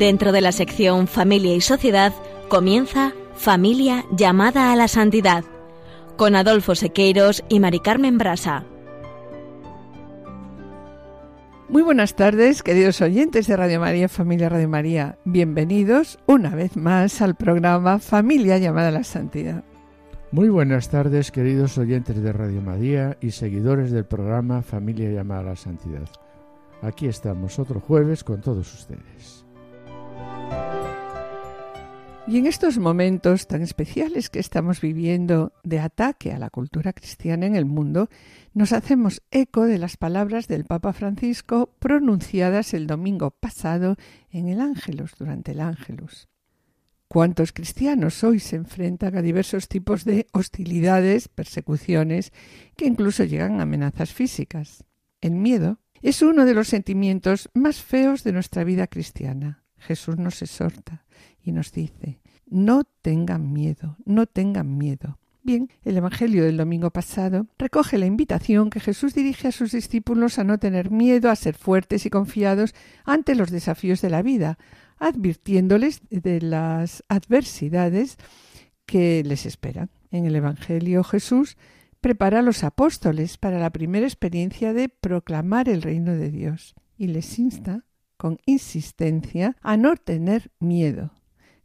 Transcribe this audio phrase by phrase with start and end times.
[0.00, 2.14] Dentro de la sección Familia y Sociedad
[2.48, 5.44] comienza Familia llamada a la santidad
[6.16, 8.64] con Adolfo Sequeiros y Mari Carmen Brasa.
[11.68, 15.18] Muy buenas tardes, queridos oyentes de Radio María, Familia Radio María.
[15.26, 19.64] Bienvenidos una vez más al programa Familia llamada a la santidad.
[20.32, 25.44] Muy buenas tardes, queridos oyentes de Radio María y seguidores del programa Familia llamada a
[25.44, 26.08] la santidad.
[26.80, 29.44] Aquí estamos otro jueves con todos ustedes.
[32.26, 37.46] Y en estos momentos tan especiales que estamos viviendo de ataque a la cultura cristiana
[37.46, 38.08] en el mundo,
[38.52, 43.96] nos hacemos eco de las palabras del Papa Francisco pronunciadas el domingo pasado
[44.30, 46.28] en el Ángelus, durante el Ángelus.
[47.08, 52.32] ¿Cuántos cristianos hoy se enfrentan a diversos tipos de hostilidades, persecuciones,
[52.76, 54.84] que incluso llegan a amenazas físicas?
[55.20, 59.64] El miedo es uno de los sentimientos más feos de nuestra vida cristiana.
[59.78, 61.06] Jesús nos exhorta
[61.42, 65.18] y nos dice, no tengan miedo, no tengan miedo.
[65.42, 70.38] Bien, el Evangelio del domingo pasado recoge la invitación que Jesús dirige a sus discípulos
[70.38, 72.74] a no tener miedo, a ser fuertes y confiados
[73.04, 74.58] ante los desafíos de la vida,
[74.98, 78.18] advirtiéndoles de las adversidades
[78.84, 79.88] que les esperan.
[80.10, 81.56] En el Evangelio Jesús
[82.02, 87.06] prepara a los apóstoles para la primera experiencia de proclamar el reino de Dios y
[87.06, 87.86] les insta
[88.18, 91.12] con insistencia a no tener miedo.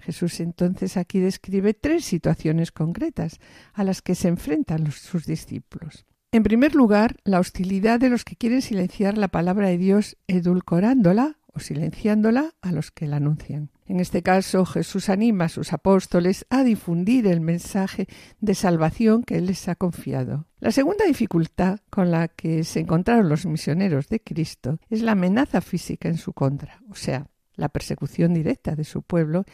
[0.06, 3.40] Jesús entonces aquí describe tres situaciones concretas
[3.74, 6.06] a las que se enfrentan sus discípulos.
[6.32, 11.40] En primer lugar, la hostilidad de los que quieren silenciar la palabra de Dios edulcorándola
[11.54, 13.72] o silenciándola a los que la anuncian.
[13.88, 18.08] En este caso, Jesús anima a sus apóstoles a difundir el mensaje
[18.42, 20.46] de salvación que Él les ha confiado.
[20.60, 25.62] La segunda dificultad con la que se encontraron los misioneros de Cristo es la amenaza
[25.62, 29.46] física en su contra, o sea, la persecución directa de su pueblo,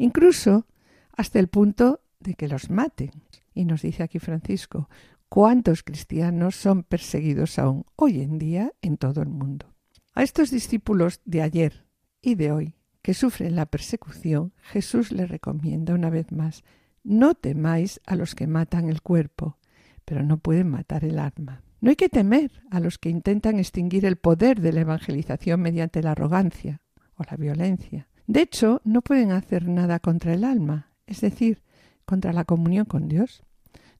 [0.00, 0.66] incluso
[1.12, 3.10] hasta el punto de que los maten.
[3.52, 4.88] Y nos dice aquí Francisco,
[5.28, 9.66] cuántos cristianos son perseguidos aún hoy en día en todo el mundo.
[10.14, 11.86] A estos discípulos de ayer
[12.22, 16.64] y de hoy que sufren la persecución, Jesús les recomienda una vez más
[17.02, 19.58] no temáis a los que matan el cuerpo,
[20.04, 21.62] pero no pueden matar el alma.
[21.80, 26.02] No hay que temer a los que intentan extinguir el poder de la evangelización mediante
[26.02, 26.82] la arrogancia
[27.14, 28.09] o la violencia.
[28.30, 31.64] De hecho, no pueden hacer nada contra el alma, es decir,
[32.04, 33.42] contra la comunión con Dios.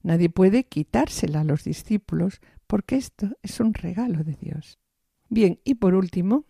[0.03, 4.79] Nadie puede quitársela a los discípulos porque esto es un regalo de Dios.
[5.27, 6.45] Bien, y por último,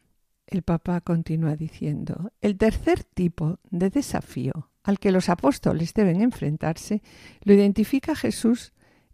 [0.45, 7.01] el Papa continúa diciendo, el tercer tipo de desafío al que los apóstoles deben enfrentarse
[7.43, 8.73] lo identifica Jesús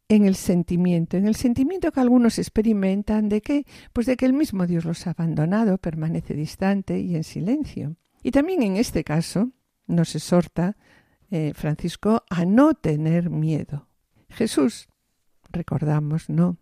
[0.09, 4.33] en el sentimiento, en el sentimiento que algunos experimentan de que, pues de que el
[4.33, 7.95] mismo Dios los ha abandonado, permanece distante y en silencio.
[8.23, 9.51] Y también en este caso
[9.85, 10.77] nos exhorta
[11.29, 13.87] eh, Francisco a no tener miedo.
[14.29, 14.87] Jesús,
[15.51, 16.57] recordamos, no,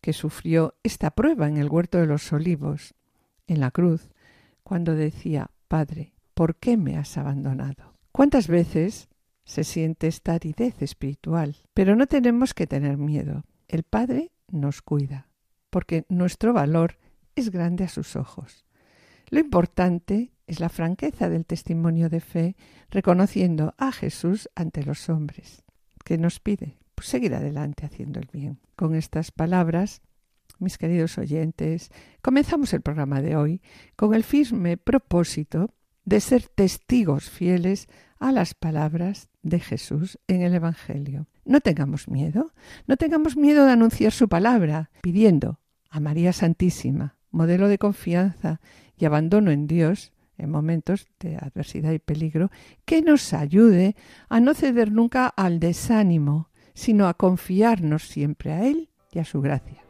[0.00, 2.94] que sufrió esta prueba en el huerto de los olivos,
[3.46, 4.10] en la cruz,
[4.62, 7.94] cuando decía, Padre, ¿por qué me has abandonado?
[8.12, 9.08] ¿Cuántas veces
[9.44, 11.56] se siente esta aridez espiritual?
[11.74, 13.44] Pero no tenemos que tener miedo.
[13.66, 15.28] El Padre nos cuida,
[15.70, 16.98] porque nuestro valor
[17.34, 18.64] es grande a sus ojos.
[19.30, 22.56] Lo importante es la franqueza del testimonio de fe,
[22.90, 25.62] reconociendo a Jesús ante los hombres,
[26.04, 28.58] que nos pide pues, seguir adelante haciendo el bien.
[28.74, 30.00] Con estas palabras,
[30.58, 31.90] mis queridos oyentes,
[32.22, 33.60] comenzamos el programa de hoy
[33.94, 35.70] con el firme propósito
[36.04, 37.86] de ser testigos fieles
[38.18, 41.26] a las palabras de Jesús en el Evangelio.
[41.44, 42.52] No tengamos miedo,
[42.86, 45.60] no tengamos miedo de anunciar su palabra, pidiendo
[45.90, 48.60] a María Santísima, modelo de confianza
[48.96, 52.50] y abandono en Dios, en momentos de adversidad y peligro,
[52.84, 53.96] que nos ayude
[54.28, 59.40] a no ceder nunca al desánimo, sino a confiarnos siempre a Él y a su
[59.40, 59.87] gracia.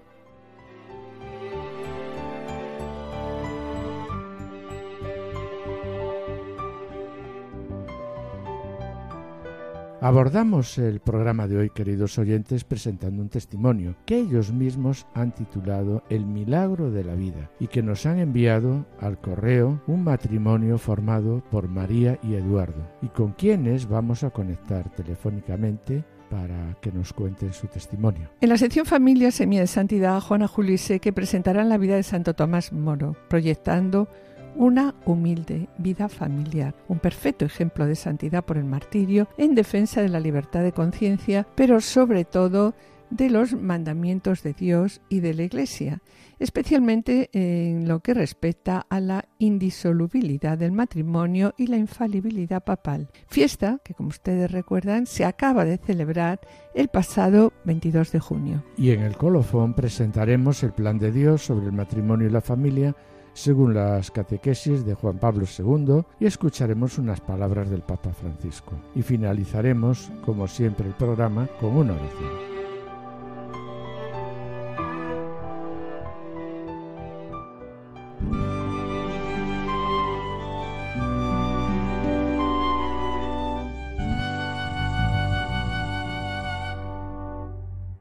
[10.00, 16.05] Abordamos el programa de hoy, queridos oyentes, presentando un testimonio que ellos mismos han titulado
[16.09, 21.43] El milagro de la vida y que nos han enviado al correo un matrimonio formado
[21.50, 27.53] por María y Eduardo y con quienes vamos a conectar telefónicamente para que nos cuenten
[27.53, 28.31] su testimonio.
[28.41, 32.35] En la sección Familia Semilla de Santidad, Juana Julise, que presentarán la vida de Santo
[32.35, 34.09] Tomás Moro, proyectando
[34.56, 40.09] una humilde vida familiar, un perfecto ejemplo de santidad por el martirio en defensa de
[40.09, 42.75] la libertad de conciencia, pero sobre todo
[43.11, 46.03] de los mandamientos de Dios y de la Iglesia,
[46.39, 53.09] especialmente en lo que respecta a la indisolubilidad del matrimonio y la infalibilidad papal.
[53.27, 56.41] Fiesta que, como ustedes recuerdan, se acaba de celebrar
[56.75, 58.65] el pasado 22 de junio.
[58.77, 62.95] Y en el colofón presentaremos el plan de Dios sobre el matrimonio y la familia
[63.38, 68.73] según las catequesis de Juan Pablo II y escucharemos unas palabras del Papa Francisco.
[68.96, 72.49] Y finalizaremos, como siempre, el programa con una oración.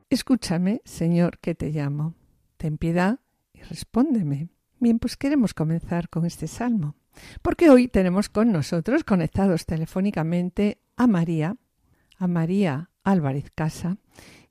[0.09, 2.15] Escúchame, Señor, que te llamo.
[2.57, 3.19] Ten piedad
[3.53, 4.56] y respóndeme.
[4.79, 6.95] Bien, pues queremos comenzar con este salmo,
[7.41, 11.57] porque hoy tenemos con nosotros, conectados telefónicamente, a María,
[12.17, 13.97] a María Álvarez Casa,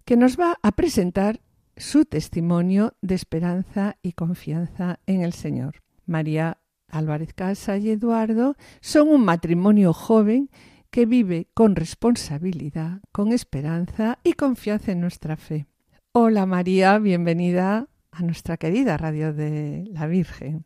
[0.04, 1.40] que nos va a presentar
[1.76, 5.82] su testimonio de esperanza y confianza en el Señor.
[6.06, 6.58] María
[6.88, 10.50] Álvarez Casa y Eduardo son un matrimonio joven
[10.90, 15.66] que vive con responsabilidad, con esperanza y confianza en nuestra fe.
[16.12, 20.64] Hola María, bienvenida a nuestra querida Radio de la Virgen.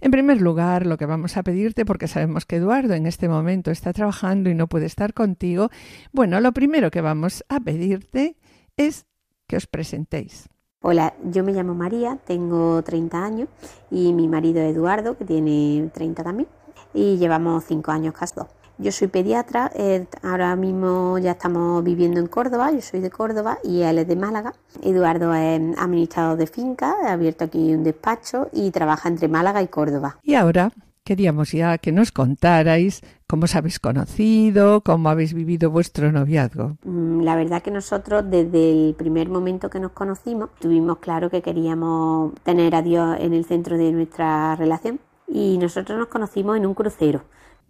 [0.00, 3.70] En primer lugar, lo que vamos a pedirte, porque sabemos que Eduardo en este momento
[3.70, 5.70] está trabajando y no puede estar contigo,
[6.12, 8.36] bueno, lo primero que vamos a pedirte
[8.76, 9.06] es
[9.46, 10.48] que os presentéis.
[10.80, 13.48] Hola, yo me llamo María, tengo 30 años
[13.90, 16.48] y mi marido Eduardo, que tiene 30 también,
[16.92, 18.48] y llevamos 5 años casados.
[18.82, 23.58] Yo soy pediatra, eh, ahora mismo ya estamos viviendo en Córdoba, yo soy de Córdoba
[23.62, 24.54] y él es de Málaga.
[24.82, 29.68] Eduardo es administrador de finca, ha abierto aquí un despacho y trabaja entre Málaga y
[29.68, 30.18] Córdoba.
[30.24, 30.72] Y ahora
[31.04, 36.76] queríamos ya que nos contarais cómo os habéis conocido, cómo habéis vivido vuestro noviazgo.
[36.82, 41.40] Mm, la verdad que nosotros desde el primer momento que nos conocimos tuvimos claro que
[41.40, 46.66] queríamos tener a Dios en el centro de nuestra relación y nosotros nos conocimos en
[46.66, 47.22] un crucero.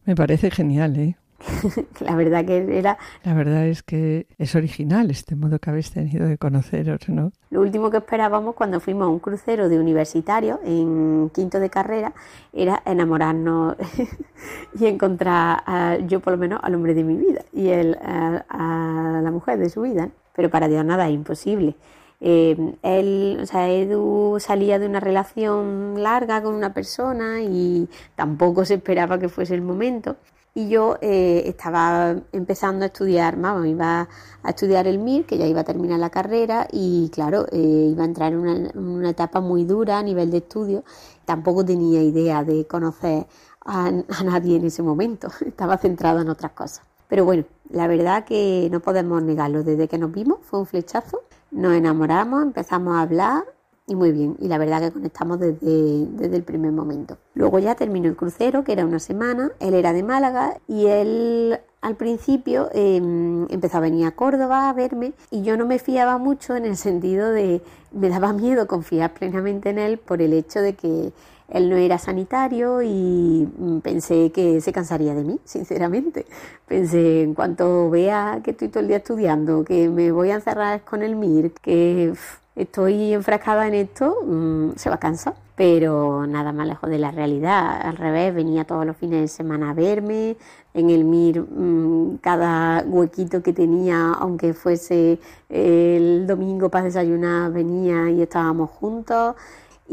[0.05, 1.17] Me parece genial, ¿eh?
[2.01, 2.99] la verdad que era...
[3.25, 7.33] La verdad es que es original este modo que habéis tenido de conoceros, ¿no?
[7.51, 12.13] Lo último que esperábamos cuando fuimos a un crucero de universitario en quinto de carrera
[12.53, 13.77] era enamorarnos
[14.79, 19.31] y encontrar, yo por lo menos, al hombre de mi vida y él a, la
[19.31, 20.11] mujer de su vida.
[20.35, 21.75] Pero para Dios nada es imposible.
[22.25, 28.65] Eh, él, o sea, Edu salía de una relación larga con una persona y tampoco
[28.65, 30.17] se esperaba que fuese el momento.
[30.55, 34.09] Y yo eh, estaba empezando a estudiar, vamos, iba
[34.43, 38.03] a estudiar el MIR, que ya iba a terminar la carrera y claro, eh, iba
[38.03, 40.85] a entrar en una, etapa muy dura a nivel de estudio.
[41.25, 43.27] Tampoco tenía idea de conocer
[43.65, 46.83] a, a nadie en ese momento, estaba centrado en otras cosas.
[47.09, 51.23] Pero bueno, la verdad que no podemos negarlo, desde que nos vimos fue un flechazo
[51.53, 53.45] nos enamoramos, empezamos a hablar
[53.87, 54.37] y muy bien.
[54.41, 57.19] Y la verdad que conectamos desde, desde el primer momento.
[57.35, 59.53] Luego ya terminó el crucero, que era una semana.
[59.61, 64.73] Él era de Málaga y él al principio em, empezó a venir a Córdoba a
[64.73, 67.61] verme y yo no me fiaba mucho en el sentido de
[67.91, 71.13] me daba miedo confiar plenamente en él por el hecho de que
[71.49, 76.25] él no era sanitario y mm, pensé que se cansaría de mí, sinceramente.
[76.67, 80.83] Pensé, en cuanto vea que estoy todo el día estudiando, que me voy a encerrar
[80.85, 82.15] con el MIR, que
[82.57, 85.35] estoy enfrascada en esto, mm, se va a cansar.
[85.55, 87.81] Pero nada más lejos de la realidad.
[87.83, 90.37] Al revés, venía todos los fines de semana a verme.
[90.75, 98.11] En el MIR, mm, cada huequito que tenía, aunque fuese el domingo para desayunar, venía
[98.11, 99.37] y estábamos juntos.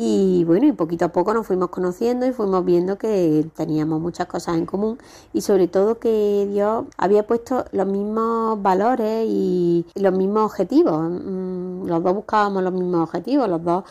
[0.02, 4.28] Y bueno, y poquito a poco nos fuimos conociendo y fuimos viendo que teníamos muchas
[4.28, 4.98] cosas en común
[5.34, 11.02] y sobre todo que Dios había puesto los mismos valores y los mismos objetivos.
[11.02, 13.84] Mm, los dos buscábamos los mismos objetivos, los dos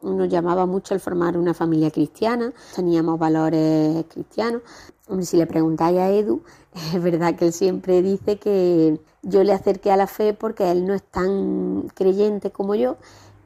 [0.00, 4.62] nos llamaba mucho el formar una familia cristiana, teníamos valores cristianos.
[5.22, 6.40] Si le preguntáis a Edu,
[6.94, 10.86] es verdad que él siempre dice que yo le acerqué a la fe porque él
[10.86, 12.96] no es tan creyente como yo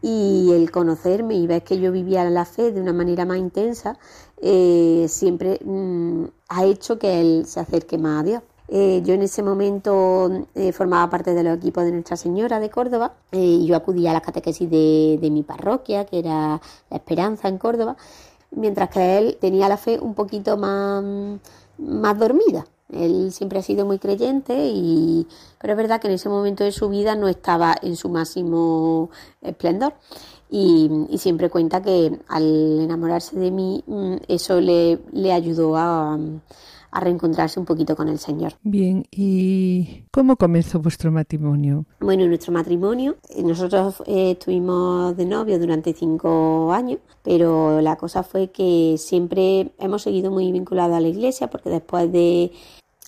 [0.02, 3.99] y el conocerme y ver que yo vivía la fe de una manera más intensa
[4.40, 8.42] eh, siempre mm, ha hecho que él se acerque más a Dios.
[8.68, 12.71] Eh, yo en ese momento eh, formaba parte de los equipos de Nuestra Señora de
[12.71, 17.49] Córdoba y yo acudía a las catequesis de, de mi parroquia, que era La Esperanza
[17.49, 17.97] en Córdoba,
[18.50, 21.04] mientras que él tenía la fe un poquito más,
[21.78, 22.64] más dormida.
[22.92, 25.26] Él siempre ha sido muy creyente, y,
[25.58, 29.11] pero es verdad que en ese momento de su vida no estaba en su máximo
[29.40, 29.94] esplendor.
[30.50, 36.18] Y, siempre cuenta que al enamorarse de mí, mm, eso le, le ayudó a,
[36.92, 38.52] a reencontrarse un poquito con el Señor.
[38.62, 41.87] Bien, ¿y cómo comenzó vuestro matrimonio?
[42.00, 48.22] Bueno, nuestro matrimonio, eh, nosotros eh, estuvimos de novio durante cinco años, pero la cosa
[48.22, 52.52] fue que siempre hemos seguido muy vinculados a la iglesia porque después de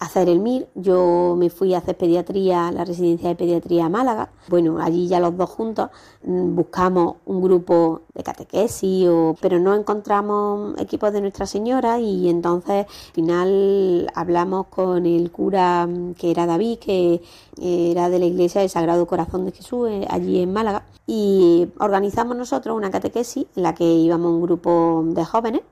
[0.00, 0.68] hacer el MIR.
[0.74, 4.30] Yo me fui a hacer pediatría, la residencia de pediatría a Málaga.
[4.48, 5.90] Bueno, allí ya los dos juntos
[6.24, 9.08] mm, buscamos un grupo de catequesis,
[9.40, 15.86] pero no encontramos equipos de Nuestra Señora y entonces al final hablamos con el cura
[15.86, 17.22] mm, que era David, que
[17.60, 22.36] era de la iglesia del Sagrado Corazón de Jesús, eh, allí en Málaga, y organizamos
[22.36, 25.62] nosotros una catequesis en la que íbamos un grupo de jóvenes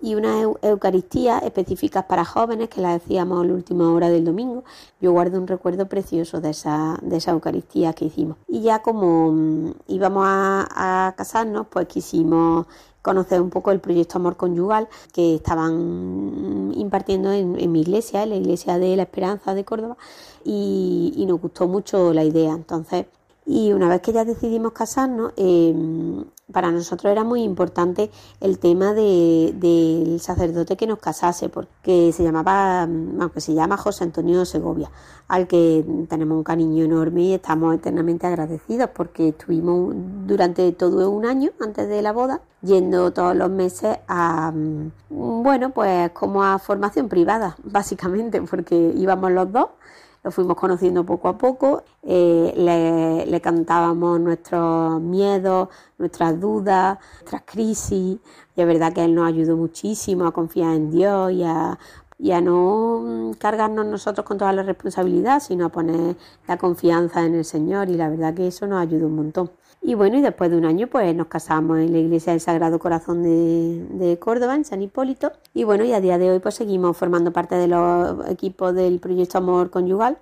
[0.00, 4.64] y una Eucaristía específicas para jóvenes que la decíamos la última hora del domingo.
[5.00, 8.36] Yo guardo un recuerdo precioso de esa, de esa Eucaristía que hicimos.
[8.46, 12.66] Y ya como mm, íbamos a, casarnos, pues quisimos
[13.02, 18.36] conocer un poco el proyecto Amor Conyugal que estaban impartiendo en, mi iglesia, en la
[18.36, 19.96] iglesia de la Esperanza de Córdoba,
[20.44, 22.52] y, y nos gustó mucho la idea.
[22.52, 23.06] Entonces,
[23.48, 28.94] y una vez que ya decidimos casarnos, em, para nosotros era muy importante el tema
[28.94, 34.90] del sacerdote que nos casase, porque se llamaba, aunque se llama José Antonio Segovia,
[35.28, 39.94] al que tenemos un cariño enorme y estamos eternamente agradecidos porque estuvimos
[40.26, 44.52] durante todo un año antes de la boda yendo todos los meses a,
[45.10, 49.68] bueno, pues como a formación privada, básicamente, porque íbamos los dos
[50.22, 58.18] lo fuimos conociendo poco a poco, eh, le, cantábamos nuestros miedos, nuestras dudas, nuestras crisis,
[58.56, 61.78] y es verdad que él nos ayudó muchísimo a confiar en Dios y a,
[62.18, 67.36] y a no cargarnos nosotros con toda la responsabilidad, sino a poner la confianza en
[67.36, 69.50] el Señor y la verdad que eso nos ayudó un montón.
[69.80, 72.80] Y bueno, y después de un año pues nos casamos en la iglesia del Sagrado
[72.80, 75.32] Corazón de, Córdoba, en San Hipólito.
[75.54, 78.98] Y bueno, y a día de hoy pues seguimos formando parte de los equipos del
[78.98, 80.18] proyecto Amor Conyugal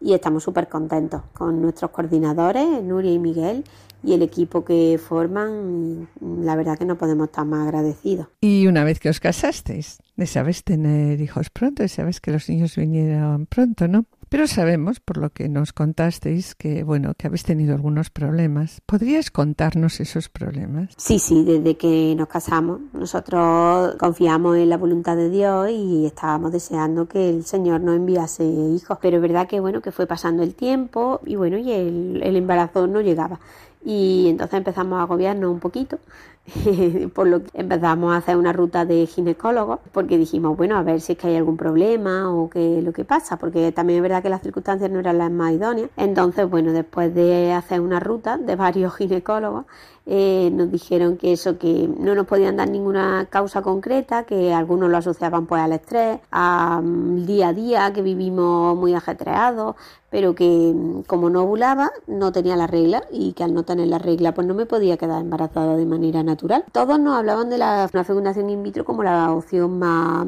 [0.00, 3.64] y estamos súper contentos con nuestros coordinadores, Nuria y Miguel,
[4.02, 8.28] y el equipo que forman, la verdad que no podemos estar más agradecidos.
[8.40, 13.46] Y una vez que os casasteis, sabes tener hijos pronto, sabes que los niños vinieron
[13.46, 14.06] pronto, ¿no?
[14.28, 18.82] Pero sabemos, por lo que nos contasteis, que bueno, que habéis tenido algunos problemas.
[18.84, 20.90] ¿Podrías contarnos esos problemas?
[20.98, 26.52] Sí, sí, desde que nos casamos, nosotros confiamos en la voluntad de Dios y estábamos
[26.52, 28.98] deseando que el Señor nos enviase hijos.
[29.00, 32.36] Pero es verdad que bueno, que fue pasando el tiempo y bueno, y el, el
[32.36, 33.40] embarazo no llegaba.
[33.84, 35.98] Y entonces empezamos a agobiarnos un poquito
[37.14, 41.00] por lo que empezamos a hacer una ruta de ginecólogos porque dijimos, bueno, a ver
[41.00, 44.22] si es que hay algún problema o qué lo que pasa, porque también es verdad
[44.22, 45.90] que las circunstancias no eran las más idóneas.
[45.96, 49.66] Entonces, bueno, después de hacer una ruta de varios ginecólogos,
[50.10, 54.88] eh, nos dijeron que eso, que no nos podían dar ninguna causa concreta, que algunos
[54.88, 59.76] lo asociaban pues al estrés, al día a día, que vivimos muy ajetreados,
[60.08, 63.88] pero que mm, como no ovulaba, no tenía la regla y que al no tener
[63.88, 66.64] la regla, pues no me podía quedar embarazada de manera natural.
[66.72, 70.26] Todos nos hablaban de la fecundación in vitro como la opción más,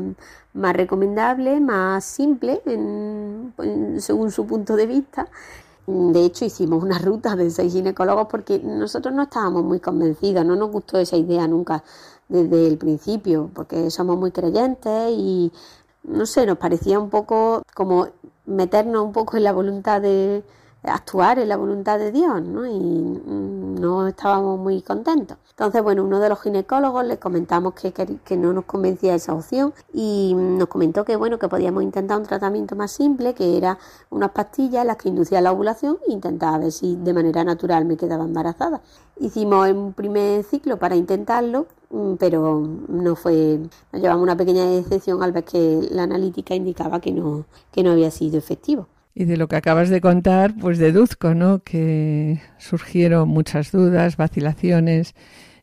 [0.52, 2.60] más recomendable, más simple,
[3.98, 5.28] según su punto de vista.
[6.12, 10.54] De hecho, hicimos una ruta de seis ginecólogos porque nosotros no estábamos muy convencidos, no
[10.54, 11.82] nos gustó esa idea nunca
[12.28, 15.52] desde el principio, porque somos muy creyentes y
[16.04, 18.08] no sé, nos parecía un poco como
[18.46, 20.44] meternos un poco en la voluntad de,
[20.82, 22.66] actuar en la voluntad de Dios, ¿no?
[22.66, 25.36] Y mm, no estábamos muy contentos.
[25.50, 29.74] Entonces, bueno, uno de los ginecólogos le comentamos que, que, no nos convencía esa opción
[29.92, 34.30] y nos comentó que, bueno, que podíamos intentar un tratamiento más simple, que era unas
[34.30, 37.96] pastillas en las que inducía la ovulación e intentaba ver si de manera natural me
[37.96, 38.80] quedaba embarazada.
[39.18, 43.60] Hicimos un primer ciclo para intentarlo, mm, pero no fue,
[43.92, 47.90] nos llevamos una pequeña decepción al ver que la analítica indicaba que no, que no
[47.92, 48.86] había sido efectivo.
[49.14, 51.62] Y de lo que acabas de contar, pues deduzco, ¿no?
[51.62, 55.14] Que surgieron muchas dudas, vacilaciones.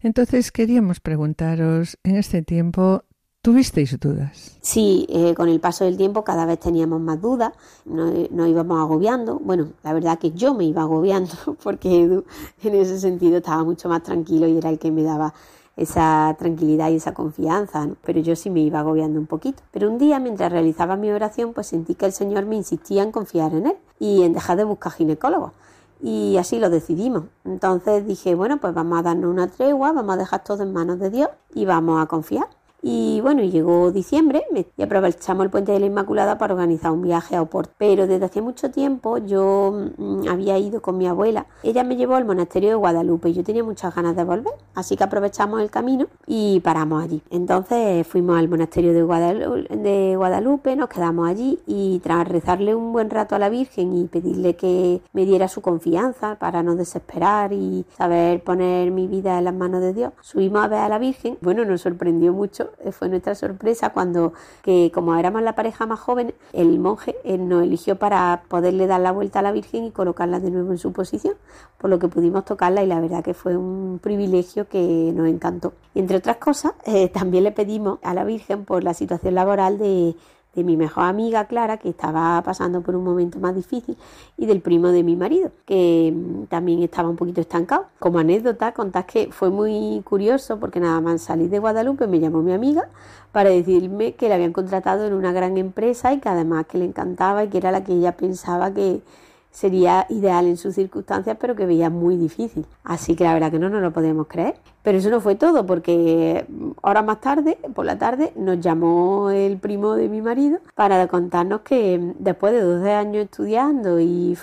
[0.01, 3.03] Entonces queríamos preguntaros, en este tiempo,
[3.41, 4.57] ¿tuvisteis dudas?
[4.61, 7.53] Sí, eh, con el paso del tiempo cada vez teníamos más dudas,
[7.85, 9.39] nos, íbamos agobiando.
[9.39, 12.25] Bueno, la verdad que yo me iba agobiando porque Edu
[12.63, 15.33] en ese sentido estaba mucho más tranquilo y era el que me daba
[15.77, 19.63] esa tranquilidad y esa confianza, pero yo sí me iba agobiando un poquito.
[19.72, 23.12] Pero un día, mientras realizaba mi oración, pues sentí que el Señor me insistía en
[23.12, 25.53] confiar en Él y en dejar de buscar ginecólogos.
[26.01, 27.24] Y así lo decidimos.
[27.46, 31.00] Entonces dije, bueno, pues vamos a darnos una tregua, vamos a dejar todo en manos
[31.00, 32.48] de Dios y vamos a confiar.
[32.81, 34.43] Y bueno, llegó diciembre
[34.77, 37.74] y aprovechamos el puente de la Inmaculada para organizar un viaje a Oporto.
[37.77, 41.48] Pero desde hace mucho tiempo yo mm, había ido con mi abuela.
[41.63, 44.53] Ella me llevó al monasterio de Guadalupe y yo tenía muchas ganas de volver.
[44.75, 47.22] Así que aprovechamos el camino y paramos allí.
[47.29, 52.93] Entonces fuimos al monasterio de Guadalupe, de Guadalupe nos quedamos allí y tras rezarle un
[52.93, 57.53] buen rato a la Virgen y pedirle que me diera su confianza para no desesperar
[57.53, 61.00] y saber poner mi vida en las manos de Dios, subimos a ver a la
[61.00, 61.38] Virgen.
[61.41, 66.33] Bueno, nos sorprendió mucho fue nuestra sorpresa cuando, que como éramos la pareja más joven,
[66.53, 70.39] el monje eh, nos eligió para poderle dar la vuelta a la Virgen y colocarla
[70.39, 71.36] de nuevo en su posición,
[71.77, 75.74] por lo que pudimos tocarla y la verdad que fue un privilegio que nos encantó.
[75.95, 80.15] Entre otras cosas, eh, también le pedimos a la Virgen por la situación laboral de
[80.57, 83.95] de mi mejor amiga Clara, que estaba pasando por un momento más difícil,
[84.37, 87.85] y del primo de mi marido, que mm, también estaba un poquito estancado.
[87.99, 92.41] Como anécdota, contás que fue muy curioso porque nada más salir de Guadalupe me llamó
[92.41, 92.89] mi amiga
[93.31, 96.85] para decirme que la habían contratado en una gran empresa y que además que le
[96.85, 99.01] encantaba y que era la que ella pensaba que
[99.51, 102.65] sería ideal en sus circunstancias, pero que veía muy difícil.
[102.83, 104.55] Así que la verdad que no nos lo podemos creer.
[104.83, 106.45] Pero eso no fue todo, porque
[106.81, 111.61] horas más tarde, por la tarde, nos llamó el primo de mi marido para contarnos
[111.61, 114.37] que después de 12 años estudiando y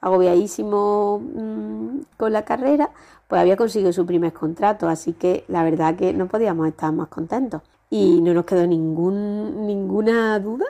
[0.00, 2.90] agobiadísimo mm, con la carrera,
[3.28, 4.88] pues había conseguido su primer contrato.
[4.88, 7.62] Así que la verdad que no podíamos estar más contentos.
[7.90, 10.64] Y no nos quedó ningún, ninguna duda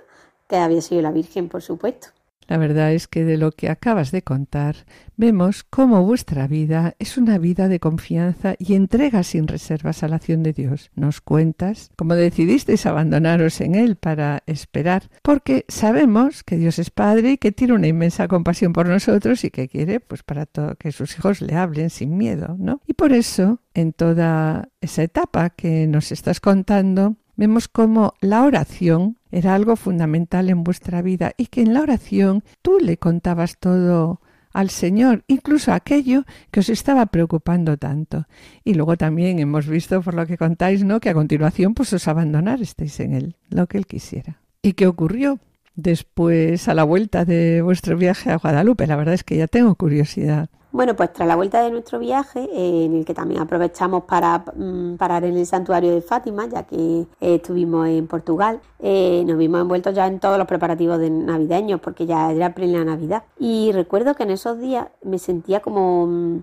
[0.48, 2.08] que había sido la Virgen, por supuesto.
[2.46, 4.76] La verdad es que de lo que acabas de contar
[5.16, 10.16] vemos cómo vuestra vida es una vida de confianza y entrega sin reservas a la
[10.16, 10.90] acción de Dios.
[10.94, 17.32] Nos cuentas cómo decidisteis abandonaros en Él para esperar, porque sabemos que Dios es Padre
[17.32, 20.46] y que tiene una inmensa compasión por nosotros y que quiere pues para
[20.78, 22.80] que sus hijos le hablen sin miedo, ¿no?
[22.86, 29.18] Y por eso, en toda esa etapa que nos estás contando, vemos cómo la oración
[29.30, 34.20] era algo fundamental en vuestra vida y que en la oración tú le contabas todo
[34.52, 38.26] al Señor, incluso aquello que os estaba preocupando tanto.
[38.62, 41.00] Y luego también hemos visto, por lo que contáis, ¿no?
[41.00, 44.40] que a continuación pues os abandonasteis en él, lo que él quisiera.
[44.62, 45.40] ¿Y qué ocurrió?
[45.74, 49.74] Después, a la vuelta de vuestro viaje a Guadalupe, la verdad es que ya tengo
[49.74, 50.48] curiosidad.
[50.74, 54.44] Bueno, pues tras la vuelta de nuestro viaje, eh, en el que también aprovechamos para
[54.56, 59.38] mm, parar en el santuario de Fátima, ya que eh, estuvimos en Portugal, eh, nos
[59.38, 63.22] vimos envueltos ya en todos los preparativos de navideños, porque ya era plena Navidad.
[63.38, 66.08] Y recuerdo que en esos días me sentía como...
[66.08, 66.38] Mm,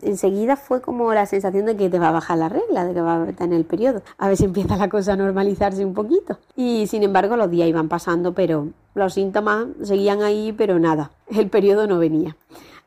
[0.00, 3.02] enseguida fue como la sensación de que te va a bajar la regla, de que
[3.02, 4.00] va a tener el periodo.
[4.16, 6.38] A ver si empieza la cosa a normalizarse un poquito.
[6.56, 11.50] Y sin embargo los días iban pasando, pero los síntomas seguían ahí, pero nada, el
[11.50, 12.34] periodo no venía.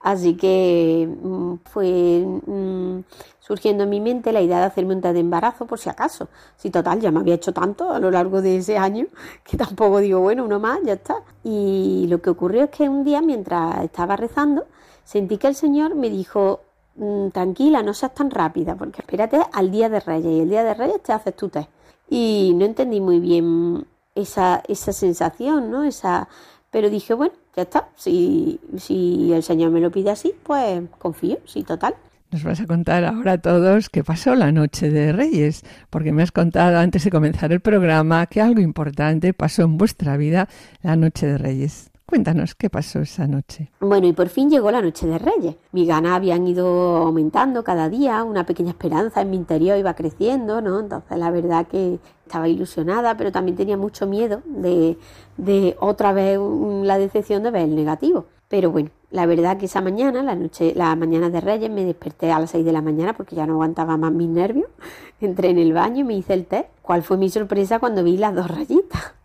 [0.07, 3.03] Así que mm, fue mm,
[3.41, 6.29] surgiendo en mi mente la idea de hacerme un test de embarazo por si acaso.
[6.55, 9.07] Si total, ya me había hecho tanto a lo largo de ese año
[9.43, 11.17] que tampoco digo, bueno, uno más, ya está.
[11.43, 14.67] Y lo que ocurrió es que un día mientras estaba rezando,
[15.03, 16.61] sentí que el Señor me dijo,
[16.95, 20.63] mm, tranquila, no seas tan rápida, porque espérate al día de Reyes y el día
[20.63, 21.69] de Reyes te haces tu test.
[22.09, 25.83] Y no entendí muy bien esa, esa sensación, ¿no?
[25.83, 26.29] Esa,
[26.77, 27.89] pero dije, bueno, ya está.
[27.95, 31.95] Si, si el Señor me lo pide así, pues confío, sí, total.
[32.29, 36.21] Nos vas a contar ahora a todos qué pasó la noche de Reyes, porque me
[36.21, 40.49] has contado antes de comenzar el programa que algo importante pasó en vuestra vida
[40.83, 41.89] la noche de Reyes.
[42.09, 43.69] Cuéntanos qué pasó esa noche.
[43.81, 45.57] Bueno, y por fin llegó la noche de Reyes.
[45.73, 46.65] Mis ganas habían ido
[46.95, 50.79] aumentando cada día, una pequeña esperanza en mi interior iba creciendo, ¿no?
[50.79, 56.39] Entonces la verdad que estaba ilusionada, pero también tenía mucho miedo de, otra vez
[56.83, 58.27] la decepción de ver el negativo.
[58.47, 62.31] Pero bueno, la verdad que esa mañana, la noche, la mañana de Reyes, me desperté
[62.31, 64.69] a las 6 de la mañana porque ya no aguantaba más mis nervios.
[65.19, 66.69] Entré en el baño y me hice el té.
[66.81, 69.16] ¿Cuál fue mi sorpresa cuando vi las dos rayitas?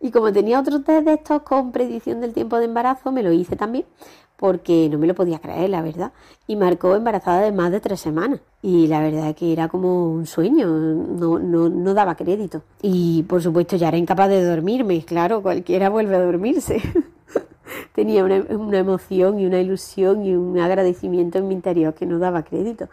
[0.00, 3.32] Y como tenía otro test de estos con predicción del tiempo de embarazo, me lo
[3.32, 3.84] hice también
[4.38, 6.12] porque no me lo podía creer, la verdad.
[6.46, 8.40] Y marcó embarazada de más de tres semanas.
[8.62, 12.62] Y la verdad es que era como un sueño, no, no, no daba crédito.
[12.80, 16.80] Y por supuesto ya era incapaz de dormirme, claro, cualquiera vuelve a dormirse.
[17.94, 22.20] Tenía una, una emoción y una ilusión y un agradecimiento en mi interior que no
[22.20, 22.88] daba crédito.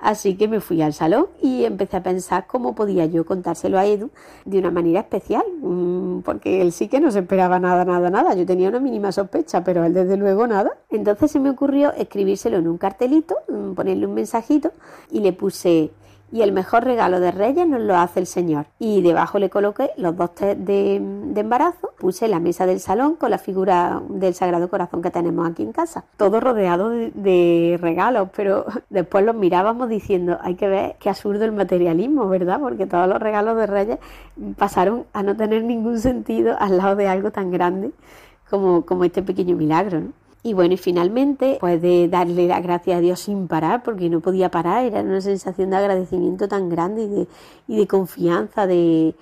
[0.00, 3.86] Así que me fui al salón y empecé a pensar cómo podía yo contárselo a
[3.86, 4.10] Edu
[4.44, 8.34] de una manera especial, mm, porque él sí que no se esperaba nada, nada, nada.
[8.34, 10.70] Yo tenía una mínima sospecha, pero él desde luego nada.
[10.88, 14.72] Entonces se me ocurrió escribírselo en un cartelito, mm, ponerle un mensajito
[15.10, 15.90] y le puse
[16.32, 18.66] y el mejor regalo de Reyes nos lo hace el Señor.
[18.78, 23.30] Y debajo le coloqué los dos test de, embarazo, puse la mesa del salón con
[23.30, 28.66] la figura del Sagrado Corazón que tenemos aquí en casa, todo rodeado de, regalos, pero
[28.90, 32.60] después los mirábamos diciendo, hay que ver qué absurdo el materialismo, ¿verdad?
[32.60, 33.98] Porque todos los regalos de Reyes
[34.56, 37.90] pasaron a no tener ningún sentido al lado de algo tan grande
[38.48, 40.19] como, como este pequeño milagro, ¿no?
[40.42, 44.20] Y bueno, y finalmente, pues de darle la gracia a Dios sin parar, porque no
[44.20, 47.28] podía parar, era una sensación de agradecimiento tan grande y de,
[47.68, 49.14] y de confianza, de,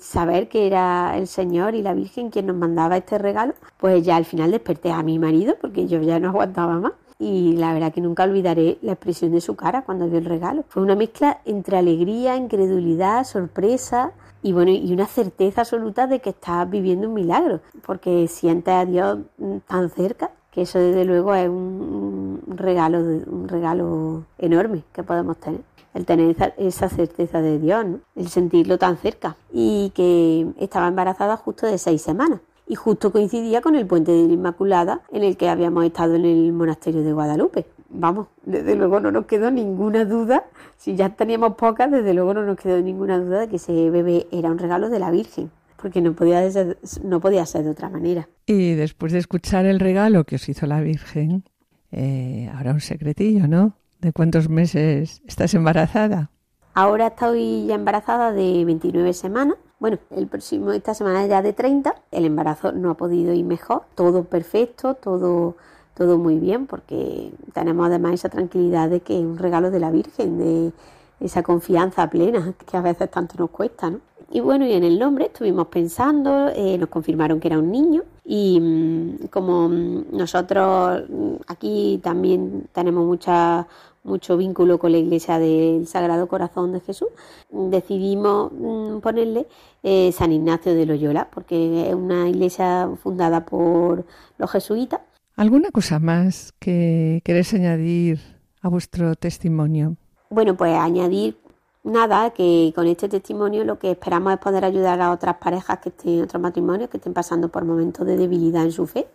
[0.00, 4.16] saber que era el Señor y la Virgen quien nos mandaba este regalo, pues ya
[4.16, 6.92] al final desperté a mi marido, porque yo ya no aguantaba más.
[7.18, 10.64] Y la verdad que nunca olvidaré la expresión de su cara cuando vio el regalo.
[10.68, 14.12] Fue una mezcla entre alegría, incredulidad, sorpresa,
[14.42, 18.84] y bueno, y una certeza absoluta de que estás viviendo un milagro, porque sientes a
[18.84, 19.20] Dios
[19.66, 25.60] tan cerca que eso desde luego es un regalo, un regalo enorme que podemos tener.
[25.92, 29.36] El tener esa, certeza de Dios, el sentirlo tan cerca.
[29.52, 32.40] Y que estaba embarazada justo de seis semanas.
[32.66, 36.24] Y justo coincidía con el puente de la Inmaculada en el que habíamos estado en
[36.24, 37.66] el monasterio de Guadalupe.
[37.90, 40.44] Vamos, desde luego no nos quedó ninguna duda,
[40.78, 44.26] si ya teníamos pocas, desde luego no nos quedó ninguna duda de que ese bebé
[44.30, 47.88] era un regalo de la Virgen porque no podía, ser, no podía ser de otra
[47.88, 48.28] manera.
[48.46, 51.44] Y después de escuchar el regalo que os hizo la Virgen,
[51.92, 53.76] eh, ahora un secretillo, ¿no?
[54.00, 56.30] ¿De cuántos meses estás embarazada?
[56.74, 59.56] Ahora estoy ya embarazada de 29 semanas.
[59.78, 61.94] Bueno, el próximo, esta semana ya de 30.
[62.10, 63.84] El embarazo no ha podido ir mejor.
[63.94, 65.56] Todo perfecto, todo,
[65.94, 69.90] todo muy bien, porque tenemos además esa tranquilidad de que es un regalo de la
[69.90, 70.72] Virgen, de
[71.20, 74.00] esa confianza plena que a veces tanto nos cuesta, ¿no?
[74.30, 78.02] Y bueno, y en el nombre estuvimos pensando, eh, nos confirmaron que era un niño
[78.24, 83.68] y mm, como mm, nosotros mm, aquí también tenemos mucha,
[84.02, 87.08] mucho vínculo con la iglesia del Sagrado Corazón de Jesús,
[87.50, 88.50] decidimos
[89.00, 89.46] ponerle
[89.82, 94.04] eh, San Ignacio de Loyola, porque es una iglesia fundada por
[94.38, 95.00] los jesuitas.
[95.36, 98.20] ¿Alguna cosa más que queréis añadir
[98.62, 99.96] a vuestro testimonio?
[100.30, 101.36] Bueno, pues añadir
[101.86, 105.90] nada, que con este testimonio lo que esperamos es poder ayudar a otras parejas que
[105.90, 109.06] estén, otros matrimonios que estén pasando por momentos de debilidad en su fe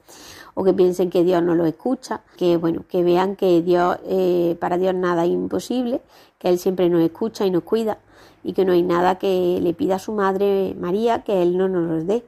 [0.53, 4.57] o que piensen que Dios no lo escucha, que bueno, que vean que Dios, eh,
[4.59, 6.01] para Dios nada es imposible,
[6.37, 7.99] que Él siempre nos escucha y nos cuida
[8.43, 11.67] y que no hay nada que le pida a su madre María que Él no
[11.69, 12.25] nos lo dé.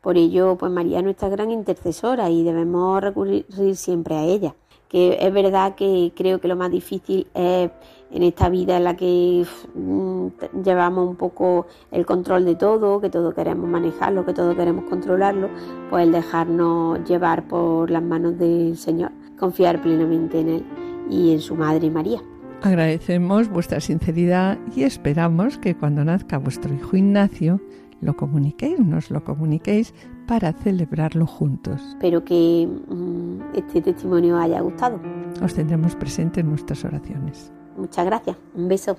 [0.00, 4.54] Por ello, pues María es nuestra gran intercesora y debemos recurrir siempre a ella.
[4.88, 7.70] Que es verdad que creo que lo más difícil es
[8.10, 9.44] en esta vida en la que
[9.74, 10.26] mm,
[10.64, 15.48] llevamos un poco el control de todo, que todo queremos manejarlo, que todo queremos controlarlo,
[15.90, 20.64] pues el dejarnos llevar por las manos del Señor, confiar plenamente en Él
[21.10, 22.20] y en su Madre María.
[22.62, 27.60] Agradecemos vuestra sinceridad y esperamos que cuando nazca vuestro hijo Ignacio
[28.00, 29.94] lo comuniquéis, nos lo comuniquéis
[30.26, 31.80] para celebrarlo juntos.
[31.90, 35.00] Espero que mm, este testimonio haya gustado.
[35.42, 37.52] Os tendremos presente en nuestras oraciones.
[37.78, 38.36] Muchas gracias.
[38.54, 38.98] Un beso.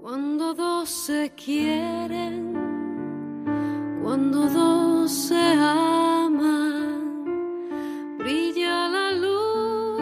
[0.00, 2.54] Cuando dos se quieren,
[4.02, 7.24] cuando dos se aman,
[8.18, 10.00] brilla la luz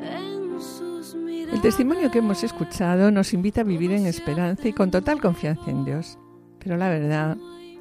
[0.00, 1.54] en sus miradas.
[1.54, 5.70] El testimonio que hemos escuchado nos invita a vivir en esperanza y con total confianza
[5.70, 6.18] en Dios.
[6.58, 7.36] Pero la verdad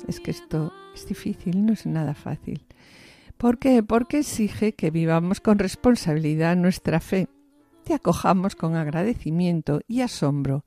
[0.08, 2.62] es que esto es difícil, no es nada fácil.
[3.38, 3.82] ¿Por qué?
[3.84, 7.30] Porque exige que vivamos con responsabilidad nuestra fe
[7.88, 10.66] te acojamos con agradecimiento y asombro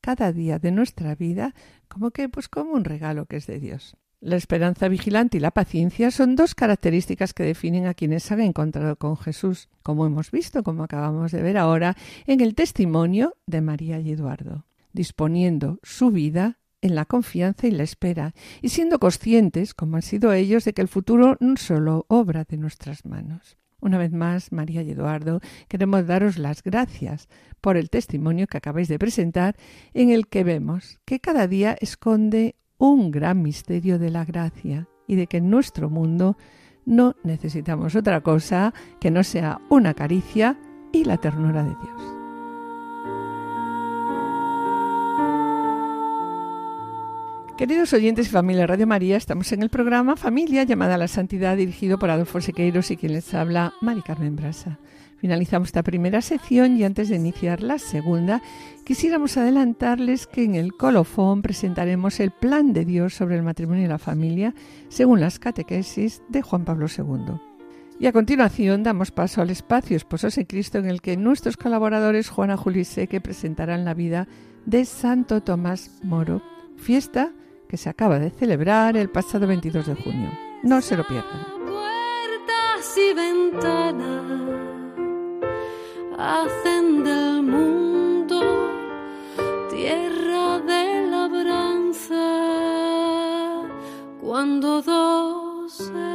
[0.00, 1.54] cada día de nuestra vida
[1.86, 3.98] como que pues como un regalo que es de Dios.
[4.20, 8.96] La esperanza vigilante y la paciencia son dos características que definen a quienes han encontrado
[8.96, 11.94] con Jesús, como hemos visto, como acabamos de ver ahora,
[12.26, 17.82] en el testimonio de María y Eduardo, disponiendo su vida en la confianza y la
[17.82, 22.44] espera, y siendo conscientes, como han sido ellos, de que el futuro no solo obra
[22.44, 23.58] de nuestras manos.
[23.82, 27.28] Una vez más, María y Eduardo, queremos daros las gracias
[27.60, 29.56] por el testimonio que acabáis de presentar,
[29.92, 35.16] en el que vemos que cada día esconde un gran misterio de la gracia y
[35.16, 36.36] de que en nuestro mundo
[36.86, 40.56] no necesitamos otra cosa que no sea una caricia
[40.92, 42.21] y la ternura de Dios.
[47.56, 51.54] Queridos oyentes y familia Radio María, estamos en el programa Familia llamada a la Santidad
[51.54, 54.78] dirigido por Adolfo Sequeiros y quien les habla Mari Carmen Brasa.
[55.18, 58.42] Finalizamos esta primera sección y antes de iniciar la segunda,
[58.84, 63.88] quisiéramos adelantarles que en el colofón presentaremos el plan de Dios sobre el matrimonio y
[63.88, 64.54] la familia
[64.88, 67.34] según las catequesis de Juan Pablo II.
[68.00, 72.30] Y a continuación damos paso al espacio Esposos en Cristo en el que nuestros colaboradores
[72.30, 74.26] Juana Julio y Seque presentarán la vida
[74.64, 76.42] de Santo Tomás Moro,
[76.82, 77.32] fiesta
[77.68, 80.30] que se acaba de celebrar el pasado 22 de junio.
[80.62, 81.46] No se lo pierdan.
[81.64, 84.42] Puertas y ventanas
[86.18, 88.40] hacen del mundo
[89.70, 92.26] tierra de labranza
[94.20, 96.12] cuando dos se.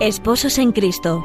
[0.00, 1.24] Esposos en Cristo.